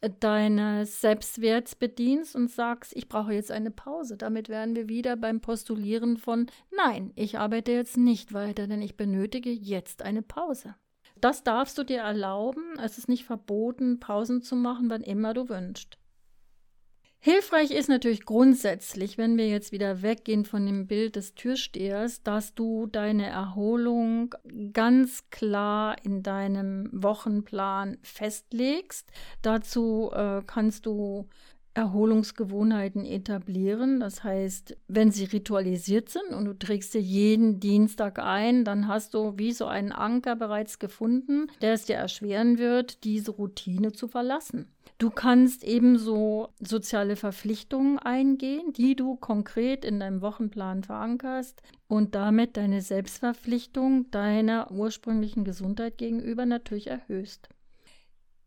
äh, 0.00 0.10
deines 0.20 1.00
Selbstwerts 1.00 1.74
bedienst 1.74 2.36
und 2.36 2.50
sagst, 2.50 2.94
ich 2.96 3.08
brauche 3.08 3.32
jetzt 3.32 3.50
eine 3.50 3.70
Pause. 3.70 4.16
Damit 4.16 4.48
wären 4.48 4.76
wir 4.76 4.88
wieder 4.88 5.16
beim 5.16 5.40
Postulieren 5.40 6.16
von, 6.16 6.46
nein, 6.76 7.12
ich 7.14 7.38
arbeite 7.38 7.72
jetzt 7.72 7.96
nicht 7.96 8.32
weiter, 8.32 8.66
denn 8.66 8.82
ich 8.82 8.96
benötige 8.96 9.50
jetzt 9.50 10.02
eine 10.02 10.22
Pause. 10.22 10.74
Das 11.20 11.42
darfst 11.42 11.78
du 11.78 11.84
dir 11.84 12.00
erlauben. 12.00 12.78
Es 12.82 12.98
ist 12.98 13.08
nicht 13.08 13.24
verboten, 13.24 14.00
Pausen 14.00 14.42
zu 14.42 14.56
machen, 14.56 14.90
wann 14.90 15.02
immer 15.02 15.32
du 15.32 15.48
wünschst. 15.48 15.98
Hilfreich 17.26 17.70
ist 17.70 17.88
natürlich 17.88 18.26
grundsätzlich, 18.26 19.16
wenn 19.16 19.38
wir 19.38 19.48
jetzt 19.48 19.72
wieder 19.72 20.02
weggehen 20.02 20.44
von 20.44 20.66
dem 20.66 20.86
Bild 20.86 21.16
des 21.16 21.34
Türstehers, 21.34 22.22
dass 22.22 22.54
du 22.54 22.84
deine 22.84 23.24
Erholung 23.24 24.34
ganz 24.74 25.30
klar 25.30 25.96
in 26.04 26.22
deinem 26.22 26.90
Wochenplan 26.92 27.96
festlegst. 28.02 29.10
Dazu 29.40 30.10
äh, 30.12 30.42
kannst 30.46 30.84
du 30.84 31.26
Erholungsgewohnheiten 31.74 33.04
etablieren. 33.04 34.00
Das 34.00 34.22
heißt, 34.22 34.76
wenn 34.88 35.10
sie 35.10 35.24
ritualisiert 35.24 36.08
sind 36.08 36.28
und 36.30 36.44
du 36.44 36.54
trägst 36.54 36.92
sie 36.92 37.00
jeden 37.00 37.60
Dienstag 37.60 38.18
ein, 38.20 38.64
dann 38.64 38.88
hast 38.88 39.14
du 39.14 39.34
wie 39.36 39.52
so 39.52 39.66
einen 39.66 39.92
Anker 39.92 40.36
bereits 40.36 40.78
gefunden, 40.78 41.48
der 41.60 41.72
es 41.72 41.84
dir 41.84 41.96
erschweren 41.96 42.58
wird, 42.58 43.04
diese 43.04 43.32
Routine 43.32 43.92
zu 43.92 44.08
verlassen. 44.08 44.68
Du 44.98 45.10
kannst 45.10 45.64
ebenso 45.64 46.50
soziale 46.60 47.16
Verpflichtungen 47.16 47.98
eingehen, 47.98 48.72
die 48.72 48.94
du 48.94 49.16
konkret 49.16 49.84
in 49.84 49.98
deinem 49.98 50.22
Wochenplan 50.22 50.84
verankerst 50.84 51.62
und 51.88 52.14
damit 52.14 52.56
deine 52.56 52.80
Selbstverpflichtung 52.80 54.10
deiner 54.12 54.70
ursprünglichen 54.70 55.44
Gesundheit 55.44 55.98
gegenüber 55.98 56.46
natürlich 56.46 56.86
erhöhst. 56.86 57.48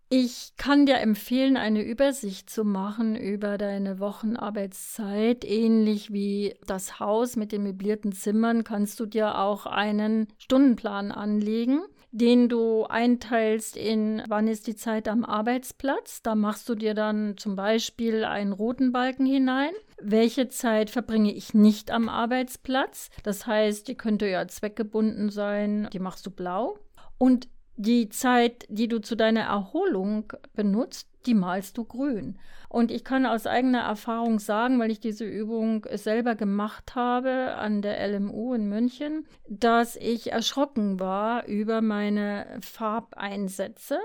Ich 0.09 0.53
kann 0.55 0.85
dir 0.85 0.99
empfehlen, 0.99 1.57
eine 1.57 1.83
Übersicht 1.83 2.49
zu 2.49 2.63
machen 2.63 3.17
über 3.17 3.57
deine 3.57 3.99
Wochenarbeitszeit. 3.99 5.43
Ähnlich 5.43 6.13
wie 6.13 6.55
das 6.65 7.01
Haus 7.01 7.35
mit 7.35 7.51
den 7.51 7.63
möblierten 7.63 8.13
Zimmern 8.13 8.63
kannst 8.63 9.01
du 9.01 9.05
dir 9.05 9.37
auch 9.37 9.65
einen 9.65 10.27
Stundenplan 10.37 11.11
anlegen, 11.11 11.81
den 12.11 12.47
du 12.47 12.85
einteilst 12.85 13.75
in, 13.75 14.23
wann 14.29 14.47
ist 14.47 14.67
die 14.67 14.77
Zeit 14.77 15.09
am 15.09 15.25
Arbeitsplatz. 15.25 16.21
Da 16.21 16.35
machst 16.35 16.69
du 16.69 16.75
dir 16.75 16.93
dann 16.93 17.35
zum 17.35 17.57
Beispiel 17.57 18.23
einen 18.23 18.53
roten 18.53 18.93
Balken 18.93 19.25
hinein. 19.25 19.73
Welche 20.01 20.47
Zeit 20.47 20.89
verbringe 20.89 21.33
ich 21.33 21.53
nicht 21.53 21.91
am 21.91 22.07
Arbeitsplatz? 22.07 23.09
Das 23.23 23.45
heißt, 23.45 23.89
die 23.89 23.95
könnte 23.95 24.25
ja 24.27 24.47
zweckgebunden 24.47 25.29
sein, 25.31 25.89
die 25.91 25.99
machst 25.99 26.25
du 26.25 26.31
blau. 26.31 26.79
Und 27.17 27.49
die 27.77 28.10
Zeit, 28.10 28.65
die 28.69 28.88
du 28.88 29.00
zu 29.00 29.15
deiner 29.15 29.41
Erholung 29.41 30.34
benutzt, 30.53 31.07
die 31.25 31.36
malst 31.36 31.77
du 31.77 31.86
grün. 31.86 32.38
Und 32.69 32.91
ich 32.91 33.03
kann 33.03 33.25
aus 33.25 33.48
eigener 33.48 33.81
Erfahrung 33.81 34.39
sagen, 34.39 34.79
weil 34.79 34.91
ich 34.91 35.00
diese 35.00 35.25
Übung 35.25 35.86
selber 35.93 36.36
gemacht 36.36 36.96
habe 36.96 37.55
an 37.55 37.81
der 37.81 38.05
LMU 38.07 38.53
in 38.53 38.67
München, 38.67 39.25
dass 39.48 39.96
ich 39.96 40.31
erschrocken 40.31 41.00
war 41.00 41.46
über 41.46 41.81
meine 41.81 42.60
Farbeinsätze. 42.62 44.00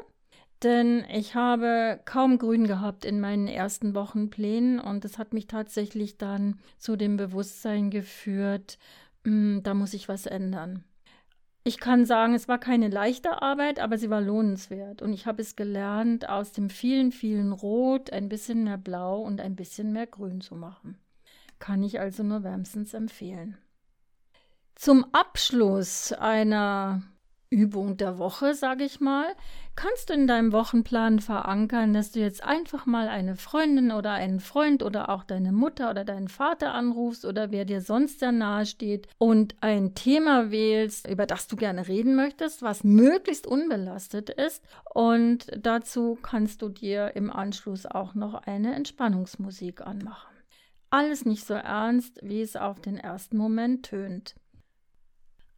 Denn 0.62 1.04
ich 1.10 1.34
habe 1.34 1.98
kaum 2.04 2.38
Grün 2.38 2.68
gehabt 2.68 3.04
in 3.04 3.20
meinen 3.20 3.48
ersten 3.48 3.96
Wochenplänen 3.96 4.78
und 4.78 5.04
es 5.04 5.18
hat 5.18 5.32
mich 5.32 5.48
tatsächlich 5.48 6.18
dann 6.18 6.60
zu 6.78 6.94
dem 6.94 7.16
Bewusstsein 7.16 7.90
geführt, 7.90 8.78
hm, 9.24 9.62
da 9.64 9.74
muss 9.74 9.92
ich 9.92 10.08
was 10.08 10.26
ändern. 10.26 10.84
Ich 11.64 11.78
kann 11.78 12.06
sagen, 12.06 12.34
es 12.34 12.48
war 12.48 12.58
keine 12.58 12.88
leichte 12.88 13.40
Arbeit, 13.40 13.78
aber 13.78 13.96
sie 13.96 14.10
war 14.10 14.20
lohnenswert. 14.20 15.00
Und 15.00 15.12
ich 15.12 15.26
habe 15.26 15.42
es 15.42 15.54
gelernt, 15.54 16.28
aus 16.28 16.52
dem 16.52 16.70
vielen, 16.70 17.12
vielen 17.12 17.52
Rot 17.52 18.12
ein 18.12 18.28
bisschen 18.28 18.64
mehr 18.64 18.78
Blau 18.78 19.20
und 19.20 19.40
ein 19.40 19.54
bisschen 19.54 19.92
mehr 19.92 20.08
Grün 20.08 20.40
zu 20.40 20.56
machen. 20.56 20.98
Kann 21.60 21.84
ich 21.84 22.00
also 22.00 22.24
nur 22.24 22.42
wärmstens 22.42 22.94
empfehlen. 22.94 23.56
Zum 24.74 25.06
Abschluss 25.12 26.12
einer 26.12 27.02
Übung 27.52 27.98
der 27.98 28.18
Woche, 28.18 28.54
sage 28.54 28.82
ich 28.84 28.98
mal, 28.98 29.26
kannst 29.76 30.08
du 30.08 30.14
in 30.14 30.26
deinem 30.26 30.52
Wochenplan 30.52 31.20
verankern, 31.20 31.92
dass 31.92 32.10
du 32.10 32.20
jetzt 32.20 32.42
einfach 32.42 32.86
mal 32.86 33.08
eine 33.08 33.36
Freundin 33.36 33.92
oder 33.92 34.12
einen 34.12 34.40
Freund 34.40 34.82
oder 34.82 35.10
auch 35.10 35.22
deine 35.22 35.52
Mutter 35.52 35.90
oder 35.90 36.04
deinen 36.04 36.28
Vater 36.28 36.72
anrufst 36.72 37.26
oder 37.26 37.50
wer 37.50 37.66
dir 37.66 37.82
sonst 37.82 38.20
sehr 38.20 38.32
nahe 38.32 38.64
steht 38.64 39.06
und 39.18 39.54
ein 39.60 39.94
Thema 39.94 40.50
wählst, 40.50 41.06
über 41.08 41.26
das 41.26 41.46
du 41.46 41.56
gerne 41.56 41.86
reden 41.88 42.16
möchtest, 42.16 42.62
was 42.62 42.84
möglichst 42.84 43.46
unbelastet 43.46 44.30
ist. 44.30 44.64
Und 44.94 45.46
dazu 45.56 46.18
kannst 46.22 46.62
du 46.62 46.70
dir 46.70 47.14
im 47.14 47.30
Anschluss 47.30 47.84
auch 47.84 48.14
noch 48.14 48.34
eine 48.34 48.74
Entspannungsmusik 48.74 49.82
anmachen. 49.82 50.32
Alles 50.88 51.24
nicht 51.24 51.46
so 51.46 51.54
ernst, 51.54 52.18
wie 52.22 52.40
es 52.40 52.56
auf 52.56 52.80
den 52.80 52.96
ersten 52.96 53.36
Moment 53.36 53.86
tönt. 53.86 54.34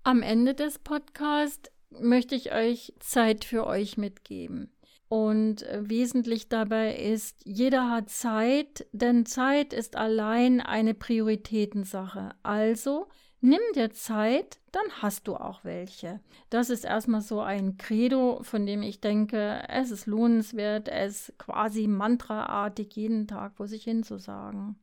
Am 0.05 0.21
Ende 0.21 0.55
des 0.55 0.79
Podcasts 0.79 1.71
möchte 2.01 2.35
ich 2.35 2.53
euch 2.53 2.95
Zeit 3.01 3.45
für 3.45 3.67
euch 3.67 3.97
mitgeben. 3.97 4.71
Und 5.09 5.63
äh, 5.63 5.89
wesentlich 5.89 6.49
dabei 6.49 6.97
ist, 6.97 7.37
jeder 7.45 7.91
hat 7.91 8.11
Zeit, 8.11 8.87
denn 8.93 9.27
Zeit 9.27 9.73
ist 9.73 9.97
allein 9.97 10.61
eine 10.61 10.95
Prioritätensache. 10.95 12.31
Also 12.43 13.07
nimm 13.41 13.61
dir 13.75 13.93
Zeit, 13.93 14.59
dann 14.73 14.83
hast 15.03 15.29
du 15.29 15.37
auch 15.37 15.63
welche. 15.63 16.21
Das 16.51 16.71
ist 16.71 16.85
erstmal 16.85 17.21
so 17.21 17.41
ein 17.41 17.77
Credo, 17.77 18.43
von 18.43 18.67
dem 18.67 18.83
ich 18.83 19.01
denke, 19.01 19.63
es 19.69 19.91
ist 19.91 20.07
lohnenswert, 20.07 20.89
es 20.89 21.33
quasi 21.39 21.87
mantraartig 21.87 22.97
jeden 22.97 23.29
Tag 23.29 23.55
vor 23.55 23.69
sich 23.69 23.85
hin 23.85 24.03
zu 24.03 24.19
sagen. 24.19 24.77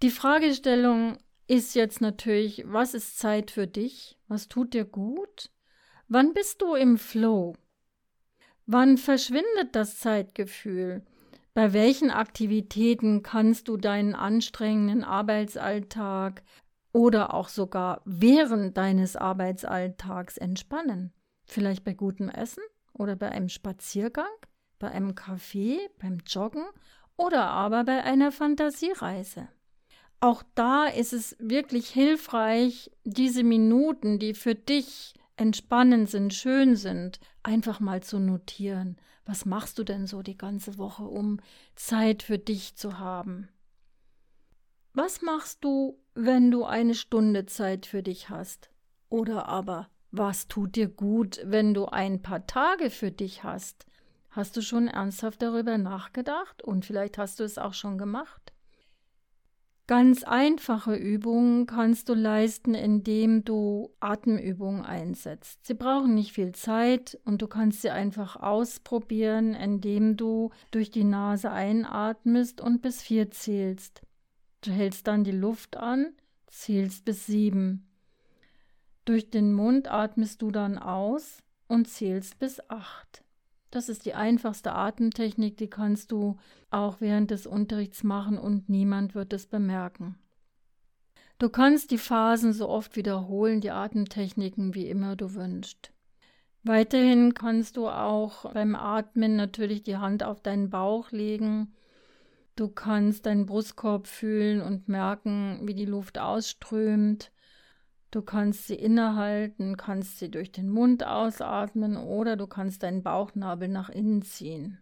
Die 0.00 0.10
Fragestellung 0.10 1.18
ist 1.48 1.74
jetzt 1.74 2.00
natürlich, 2.00 2.62
was 2.66 2.94
ist 2.94 3.18
Zeit 3.18 3.50
für 3.50 3.66
dich? 3.66 4.16
Was 4.28 4.48
tut 4.48 4.72
dir 4.72 4.84
gut? 4.84 5.50
Wann 6.10 6.32
bist 6.32 6.62
du 6.62 6.74
im 6.74 6.96
Flow? 6.96 7.54
Wann 8.64 8.96
verschwindet 8.96 9.72
das 9.72 9.98
Zeitgefühl? 9.98 11.04
Bei 11.52 11.74
welchen 11.74 12.10
Aktivitäten 12.10 13.22
kannst 13.22 13.68
du 13.68 13.76
deinen 13.76 14.14
anstrengenden 14.14 15.04
Arbeitsalltag 15.04 16.42
oder 16.92 17.34
auch 17.34 17.50
sogar 17.50 18.00
während 18.06 18.78
deines 18.78 19.16
Arbeitsalltags 19.16 20.38
entspannen? 20.38 21.12
Vielleicht 21.46 21.84
bei 21.84 21.92
gutem 21.92 22.30
Essen 22.30 22.62
oder 22.94 23.14
bei 23.14 23.30
einem 23.30 23.50
Spaziergang, 23.50 24.24
bei 24.78 24.90
einem 24.90 25.14
Kaffee, 25.14 25.78
beim 25.98 26.20
Joggen 26.26 26.64
oder 27.18 27.48
aber 27.48 27.84
bei 27.84 28.02
einer 28.02 28.32
Fantasiereise. 28.32 29.48
Auch 30.20 30.42
da 30.54 30.86
ist 30.86 31.12
es 31.12 31.36
wirklich 31.38 31.90
hilfreich, 31.90 32.90
diese 33.04 33.44
Minuten, 33.44 34.18
die 34.18 34.32
für 34.32 34.54
dich 34.54 35.12
entspannend 35.38 36.10
sind, 36.10 36.34
schön 36.34 36.76
sind, 36.76 37.20
einfach 37.42 37.80
mal 37.80 38.02
zu 38.02 38.18
notieren. 38.18 38.96
Was 39.24 39.44
machst 39.44 39.78
du 39.78 39.84
denn 39.84 40.06
so 40.06 40.22
die 40.22 40.36
ganze 40.36 40.78
Woche, 40.78 41.04
um 41.04 41.40
Zeit 41.74 42.22
für 42.22 42.38
dich 42.38 42.76
zu 42.76 42.98
haben? 42.98 43.48
Was 44.94 45.22
machst 45.22 45.64
du, 45.64 46.00
wenn 46.14 46.50
du 46.50 46.64
eine 46.64 46.94
Stunde 46.94 47.46
Zeit 47.46 47.86
für 47.86 48.02
dich 48.02 48.30
hast? 48.30 48.70
Oder 49.10 49.46
aber, 49.46 49.88
was 50.10 50.48
tut 50.48 50.76
dir 50.76 50.88
gut, 50.88 51.40
wenn 51.44 51.74
du 51.74 51.86
ein 51.86 52.22
paar 52.22 52.46
Tage 52.46 52.90
für 52.90 53.10
dich 53.10 53.44
hast? 53.44 53.86
Hast 54.30 54.56
du 54.56 54.62
schon 54.62 54.88
ernsthaft 54.88 55.42
darüber 55.42 55.78
nachgedacht 55.78 56.62
und 56.62 56.84
vielleicht 56.84 57.18
hast 57.18 57.40
du 57.40 57.44
es 57.44 57.58
auch 57.58 57.74
schon 57.74 57.98
gemacht? 57.98 58.52
Ganz 59.88 60.22
einfache 60.22 60.94
Übungen 60.94 61.64
kannst 61.64 62.10
du 62.10 62.14
leisten, 62.14 62.74
indem 62.74 63.46
du 63.46 63.90
Atemübungen 64.00 64.84
einsetzt. 64.84 65.64
Sie 65.66 65.72
brauchen 65.72 66.14
nicht 66.14 66.34
viel 66.34 66.52
Zeit 66.52 67.18
und 67.24 67.40
du 67.40 67.46
kannst 67.46 67.80
sie 67.80 67.88
einfach 67.88 68.36
ausprobieren, 68.36 69.54
indem 69.54 70.18
du 70.18 70.50
durch 70.72 70.90
die 70.90 71.04
Nase 71.04 71.50
einatmest 71.50 72.60
und 72.60 72.82
bis 72.82 73.00
vier 73.00 73.30
zählst. 73.30 74.02
Du 74.60 74.72
hältst 74.72 75.06
dann 75.06 75.24
die 75.24 75.32
Luft 75.32 75.78
an, 75.78 76.12
zählst 76.48 77.06
bis 77.06 77.24
sieben. 77.24 77.88
Durch 79.06 79.30
den 79.30 79.54
Mund 79.54 79.90
atmest 79.90 80.42
du 80.42 80.50
dann 80.50 80.76
aus 80.76 81.38
und 81.66 81.88
zählst 81.88 82.38
bis 82.38 82.60
acht. 82.68 83.24
Das 83.70 83.88
ist 83.88 84.06
die 84.06 84.14
einfachste 84.14 84.72
Atemtechnik, 84.72 85.56
die 85.56 85.68
kannst 85.68 86.12
du 86.12 86.38
auch 86.70 87.00
während 87.00 87.30
des 87.30 87.46
Unterrichts 87.46 88.02
machen 88.02 88.38
und 88.38 88.68
niemand 88.68 89.14
wird 89.14 89.32
es 89.32 89.46
bemerken. 89.46 90.18
Du 91.38 91.50
kannst 91.50 91.90
die 91.90 91.98
Phasen 91.98 92.52
so 92.52 92.68
oft 92.68 92.96
wiederholen, 92.96 93.60
die 93.60 93.70
Atemtechniken, 93.70 94.74
wie 94.74 94.88
immer 94.88 95.14
du 95.14 95.34
wünschst. 95.34 95.92
Weiterhin 96.64 97.34
kannst 97.34 97.76
du 97.76 97.88
auch 97.88 98.52
beim 98.52 98.74
Atmen 98.74 99.36
natürlich 99.36 99.84
die 99.84 99.96
Hand 99.96 100.24
auf 100.24 100.40
deinen 100.40 100.70
Bauch 100.70 101.12
legen. 101.12 101.74
Du 102.56 102.68
kannst 102.68 103.26
deinen 103.26 103.46
Brustkorb 103.46 104.08
fühlen 104.08 104.60
und 104.60 104.88
merken, 104.88 105.60
wie 105.62 105.74
die 105.74 105.84
Luft 105.84 106.18
ausströmt. 106.18 107.30
Du 108.10 108.22
kannst 108.22 108.66
sie 108.66 108.74
innehalten, 108.74 109.76
kannst 109.76 110.18
sie 110.18 110.30
durch 110.30 110.50
den 110.50 110.70
Mund 110.70 111.04
ausatmen 111.04 111.96
oder 111.96 112.36
du 112.36 112.46
kannst 112.46 112.82
deinen 112.82 113.02
Bauchnabel 113.02 113.68
nach 113.68 113.90
innen 113.90 114.22
ziehen. 114.22 114.78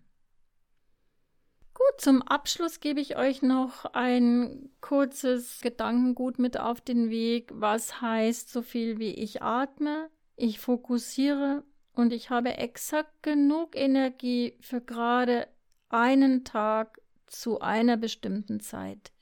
Gut, 1.74 2.00
zum 2.00 2.22
Abschluss 2.22 2.80
gebe 2.80 3.00
ich 3.00 3.16
euch 3.16 3.42
noch 3.42 3.84
ein 3.86 4.70
kurzes 4.80 5.60
Gedankengut 5.60 6.38
mit 6.38 6.58
auf 6.58 6.80
den 6.80 7.10
Weg, 7.10 7.50
was 7.52 8.00
heißt 8.00 8.50
so 8.50 8.62
viel 8.62 8.98
wie 8.98 9.10
ich 9.10 9.42
atme, 9.42 10.08
ich 10.36 10.60
fokussiere 10.60 11.64
und 11.92 12.12
ich 12.12 12.30
habe 12.30 12.56
exakt 12.56 13.22
genug 13.22 13.74
Energie 13.74 14.56
für 14.60 14.80
gerade 14.80 15.48
einen 15.88 16.44
Tag 16.44 17.00
zu 17.26 17.60
einer 17.60 17.96
bestimmten 17.96 18.60
Zeit. 18.60 19.12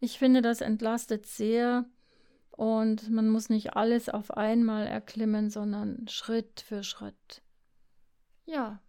Ich 0.00 0.18
finde, 0.18 0.42
das 0.42 0.60
entlastet 0.60 1.26
sehr 1.26 1.86
und 2.56 3.10
man 3.10 3.28
muss 3.28 3.48
nicht 3.48 3.76
alles 3.76 4.08
auf 4.08 4.30
einmal 4.30 4.86
erklimmen, 4.86 5.50
sondern 5.50 6.06
Schritt 6.06 6.60
für 6.60 6.84
Schritt. 6.84 7.42
Ja. 8.44 8.80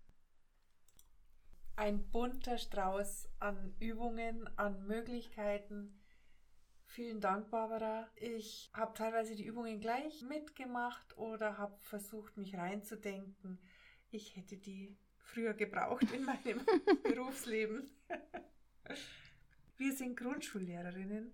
Ein 1.76 2.10
bunter 2.12 2.58
Strauß 2.58 3.28
an 3.40 3.74
Übungen, 3.80 4.48
an 4.56 4.86
Möglichkeiten. 4.86 6.00
Vielen 6.86 7.20
Dank, 7.20 7.50
Barbara. 7.50 8.08
Ich 8.16 8.70
habe 8.74 8.94
teilweise 8.94 9.36
die 9.36 9.46
Übungen 9.46 9.80
gleich 9.80 10.22
mitgemacht 10.22 11.18
oder 11.18 11.58
habe 11.58 11.76
versucht, 11.82 12.38
mich 12.38 12.56
reinzudenken. 12.56 13.60
Ich 14.12 14.36
hätte 14.36 14.58
die 14.58 14.96
früher 15.18 15.56
gebraucht 15.56 16.06
in 16.14 16.24
meinem 16.24 16.62
Berufsleben. 17.04 17.90
Wir 19.78 19.94
sind 19.94 20.16
Grundschullehrerinnen 20.16 21.34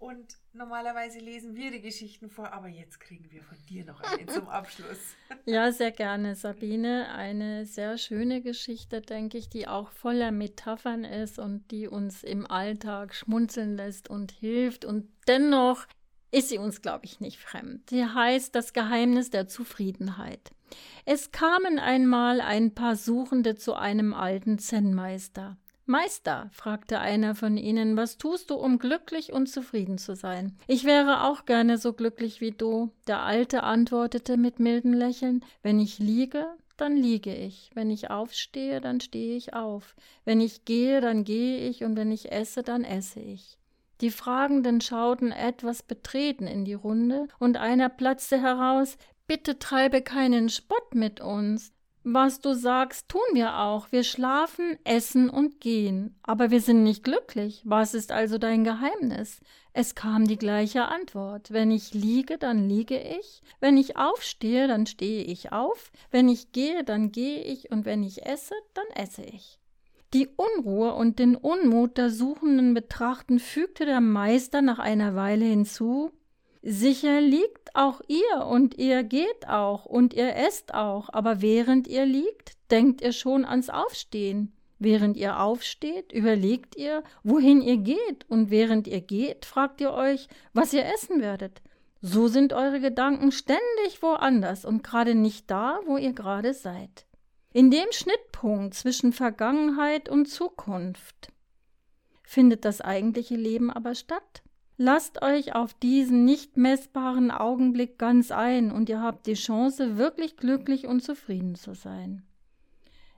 Und 0.00 0.38
normalerweise 0.54 1.18
lesen 1.18 1.54
wir 1.56 1.70
die 1.70 1.82
Geschichten 1.82 2.30
vor, 2.30 2.54
aber 2.54 2.68
jetzt 2.68 3.00
kriegen 3.00 3.30
wir 3.30 3.42
von 3.42 3.58
dir 3.68 3.84
noch 3.84 4.00
eine 4.00 4.24
zum 4.26 4.48
Abschluss. 4.48 4.98
Ja, 5.44 5.72
sehr 5.72 5.90
gerne, 5.90 6.34
Sabine. 6.34 7.12
Eine 7.12 7.66
sehr 7.66 7.98
schöne 7.98 8.40
Geschichte, 8.40 9.02
denke 9.02 9.36
ich, 9.36 9.50
die 9.50 9.68
auch 9.68 9.90
voller 9.90 10.32
Metaphern 10.32 11.04
ist 11.04 11.38
und 11.38 11.70
die 11.70 11.86
uns 11.86 12.22
im 12.22 12.50
Alltag 12.50 13.14
schmunzeln 13.14 13.76
lässt 13.76 14.08
und 14.08 14.32
hilft. 14.32 14.86
Und 14.86 15.08
dennoch 15.28 15.86
ist 16.30 16.48
sie 16.48 16.58
uns, 16.58 16.80
glaube 16.80 17.04
ich, 17.04 17.20
nicht 17.20 17.38
fremd. 17.38 17.90
Sie 17.90 18.04
heißt 18.04 18.54
Das 18.54 18.72
Geheimnis 18.72 19.28
der 19.28 19.48
Zufriedenheit. 19.48 20.50
Es 21.04 21.30
kamen 21.30 21.78
einmal 21.78 22.40
ein 22.40 22.74
paar 22.74 22.96
Suchende 22.96 23.54
zu 23.54 23.74
einem 23.74 24.14
alten 24.14 24.58
Zen-Meister. 24.58 25.58
Meister, 25.90 26.48
fragte 26.52 27.00
einer 27.00 27.34
von 27.34 27.56
ihnen, 27.56 27.96
was 27.96 28.16
tust 28.16 28.50
du, 28.50 28.54
um 28.54 28.78
glücklich 28.78 29.32
und 29.32 29.48
zufrieden 29.48 29.98
zu 29.98 30.14
sein? 30.14 30.56
Ich 30.68 30.84
wäre 30.84 31.24
auch 31.24 31.46
gerne 31.46 31.78
so 31.78 31.92
glücklich 31.92 32.40
wie 32.40 32.52
du. 32.52 32.92
Der 33.08 33.22
Alte 33.22 33.64
antwortete 33.64 34.36
mit 34.36 34.60
mildem 34.60 34.92
Lächeln, 34.92 35.44
wenn 35.64 35.80
ich 35.80 35.98
liege, 35.98 36.46
dann 36.76 36.96
liege 36.96 37.34
ich, 37.34 37.72
wenn 37.74 37.90
ich 37.90 38.08
aufstehe, 38.08 38.80
dann 38.80 39.00
stehe 39.00 39.36
ich 39.36 39.52
auf, 39.52 39.96
wenn 40.24 40.40
ich 40.40 40.64
gehe, 40.64 41.00
dann 41.00 41.24
gehe 41.24 41.68
ich, 41.68 41.82
und 41.82 41.96
wenn 41.96 42.12
ich 42.12 42.30
esse, 42.30 42.62
dann 42.62 42.84
esse 42.84 43.18
ich. 43.18 43.58
Die 44.00 44.12
Fragenden 44.12 44.80
schauten 44.80 45.32
etwas 45.32 45.82
betreten 45.82 46.46
in 46.46 46.64
die 46.64 46.74
Runde, 46.74 47.26
und 47.40 47.56
einer 47.56 47.88
platzte 47.88 48.40
heraus 48.40 48.96
Bitte 49.26 49.58
treibe 49.58 50.02
keinen 50.02 50.48
Spott 50.50 50.94
mit 50.94 51.20
uns. 51.20 51.72
Was 52.02 52.40
du 52.40 52.54
sagst, 52.54 53.10
tun 53.10 53.20
wir 53.34 53.58
auch. 53.58 53.92
Wir 53.92 54.04
schlafen, 54.04 54.78
essen 54.84 55.28
und 55.28 55.60
gehen. 55.60 56.16
Aber 56.22 56.50
wir 56.50 56.62
sind 56.62 56.82
nicht 56.82 57.04
glücklich. 57.04 57.60
Was 57.64 57.92
ist 57.92 58.10
also 58.10 58.38
dein 58.38 58.64
Geheimnis? 58.64 59.40
Es 59.74 59.94
kam 59.94 60.26
die 60.26 60.38
gleiche 60.38 60.86
Antwort. 60.86 61.50
Wenn 61.50 61.70
ich 61.70 61.92
liege, 61.92 62.38
dann 62.38 62.68
liege 62.68 62.98
ich. 62.98 63.42
Wenn 63.60 63.76
ich 63.76 63.98
aufstehe, 63.98 64.66
dann 64.66 64.86
stehe 64.86 65.24
ich 65.24 65.52
auf. 65.52 65.92
Wenn 66.10 66.30
ich 66.30 66.52
gehe, 66.52 66.84
dann 66.84 67.12
gehe 67.12 67.42
ich. 67.42 67.70
Und 67.70 67.84
wenn 67.84 68.02
ich 68.02 68.24
esse, 68.24 68.54
dann 68.72 68.86
esse 68.94 69.22
ich. 69.22 69.58
Die 70.14 70.28
Unruhe 70.28 70.94
und 70.94 71.18
den 71.18 71.36
Unmut 71.36 71.98
der 71.98 72.10
Suchenden 72.10 72.72
betrachten 72.72 73.38
fügte 73.38 73.84
der 73.84 74.00
Meister 74.00 74.62
nach 74.62 74.78
einer 74.78 75.14
Weile 75.14 75.44
hinzu 75.44 76.10
Sicher 76.62 77.20
liegt 77.20 77.74
auch 77.74 78.02
ihr 78.06 78.46
und 78.46 78.76
ihr 78.78 79.02
geht 79.02 79.48
auch 79.48 79.86
und 79.86 80.12
ihr 80.12 80.36
esst 80.36 80.74
auch, 80.74 81.08
aber 81.10 81.40
während 81.40 81.88
ihr 81.88 82.04
liegt, 82.04 82.52
denkt 82.70 83.00
ihr 83.00 83.12
schon 83.12 83.44
ans 83.44 83.70
Aufstehen. 83.70 84.52
Während 84.78 85.16
ihr 85.16 85.40
aufsteht, 85.40 86.10
überlegt 86.10 86.74
ihr, 86.74 87.02
wohin 87.22 87.60
ihr 87.60 87.76
geht, 87.76 88.24
und 88.30 88.50
während 88.50 88.88
ihr 88.88 89.02
geht, 89.02 89.44
fragt 89.44 89.80
ihr 89.82 89.92
euch, 89.92 90.26
was 90.54 90.72
ihr 90.72 90.86
essen 90.86 91.20
werdet. 91.20 91.60
So 92.00 92.28
sind 92.28 92.54
eure 92.54 92.80
Gedanken 92.80 93.30
ständig 93.30 94.00
woanders 94.00 94.64
und 94.64 94.82
gerade 94.82 95.14
nicht 95.14 95.50
da, 95.50 95.80
wo 95.84 95.98
ihr 95.98 96.14
gerade 96.14 96.54
seid. 96.54 97.04
In 97.52 97.70
dem 97.70 97.90
Schnittpunkt 97.90 98.74
zwischen 98.74 99.12
Vergangenheit 99.12 100.08
und 100.08 100.26
Zukunft 100.26 101.30
findet 102.22 102.64
das 102.64 102.80
eigentliche 102.80 103.36
Leben 103.36 103.70
aber 103.70 103.94
statt. 103.94 104.42
Lasst 104.82 105.20
euch 105.20 105.54
auf 105.54 105.74
diesen 105.74 106.24
nicht 106.24 106.56
messbaren 106.56 107.30
Augenblick 107.30 107.98
ganz 107.98 108.30
ein 108.30 108.72
und 108.72 108.88
ihr 108.88 109.02
habt 109.02 109.26
die 109.26 109.34
Chance, 109.34 109.98
wirklich 109.98 110.38
glücklich 110.38 110.86
und 110.86 111.02
zufrieden 111.02 111.54
zu 111.54 111.74
sein. 111.74 112.22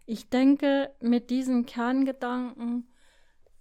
Ich 0.05 0.29
denke, 0.29 0.91
mit 0.99 1.31
diesen 1.31 1.65
Kerngedanken 1.65 2.89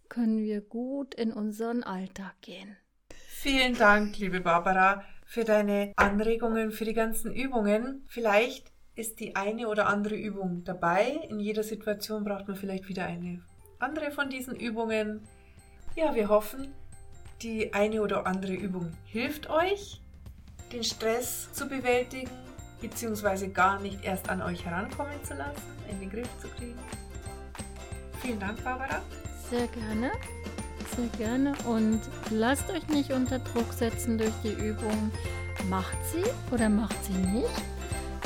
können 0.09 0.39
wir 0.39 0.61
gut 0.61 1.13
in 1.13 1.31
unseren 1.31 1.83
Alltag 1.83 2.33
gehen. 2.41 2.75
Vielen 3.27 3.75
Dank, 3.75 4.17
liebe 4.17 4.41
Barbara, 4.41 5.03
für 5.23 5.43
deine 5.43 5.93
Anregungen, 5.95 6.71
für 6.71 6.85
die 6.85 6.95
ganzen 6.95 7.31
Übungen. 7.31 8.03
Vielleicht 8.07 8.71
ist 8.95 9.19
die 9.19 9.35
eine 9.35 9.67
oder 9.67 9.85
andere 9.85 10.15
Übung 10.15 10.63
dabei. 10.63 11.19
In 11.29 11.39
jeder 11.39 11.61
Situation 11.61 12.23
braucht 12.23 12.47
man 12.47 12.57
vielleicht 12.57 12.89
wieder 12.89 13.05
eine 13.05 13.43
andere 13.77 14.09
von 14.09 14.27
diesen 14.27 14.55
Übungen. 14.55 15.21
Ja, 15.95 16.15
wir 16.15 16.29
hoffen, 16.29 16.73
die 17.41 17.73
eine 17.73 18.01
oder 18.01 18.25
andere 18.27 18.54
Übung 18.54 18.91
hilft 19.06 19.49
euch, 19.49 20.01
den 20.71 20.84
Stress 20.84 21.51
zu 21.54 21.67
bewältigen, 21.67 22.30
beziehungsweise 22.80 23.49
gar 23.49 23.80
nicht 23.80 24.04
erst 24.04 24.30
an 24.30 24.41
euch 24.41 24.65
herankommen 24.65 25.23
zu 25.23 25.34
lassen, 25.34 25.62
in 25.89 25.99
den 25.99 26.10
Griff 26.10 26.30
zu 26.41 26.47
kriegen. 26.49 26.80
Vielen 28.21 28.39
Dank, 28.39 28.63
Barbara. 28.63 29.01
Sehr 29.49 29.67
gerne. 29.67 30.12
Sehr 30.95 31.08
gerne. 31.17 31.54
Und 31.65 32.01
lasst 32.30 32.69
euch 32.69 32.88
nicht 32.88 33.12
unter 33.12 33.39
Druck 33.39 33.71
setzen 33.73 34.17
durch 34.17 34.34
die 34.43 34.54
Übung. 34.54 35.12
Macht 35.69 35.97
sie 36.12 36.23
oder 36.54 36.69
macht 36.69 37.04
sie 37.06 37.13
nicht? 37.13 37.49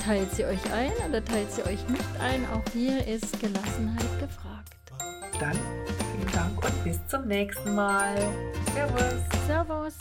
Teilt 0.03 0.31
sie 0.33 0.45
euch 0.45 0.71
ein 0.71 0.91
oder 1.07 1.23
teilt 1.23 1.51
sie 1.51 1.63
euch 1.63 1.87
nicht 1.87 2.19
ein? 2.19 2.45
Auch 2.53 2.63
hier 2.73 3.05
ist 3.07 3.39
Gelassenheit 3.39 4.19
gefragt. 4.19 4.75
Dann 5.39 5.57
Dank 6.33 6.63
und 6.63 6.83
bis 6.83 7.05
zum 7.07 7.27
nächsten 7.27 7.75
Mal. 7.75 8.15
Servus. 8.73 9.13
Servus. 9.47 9.93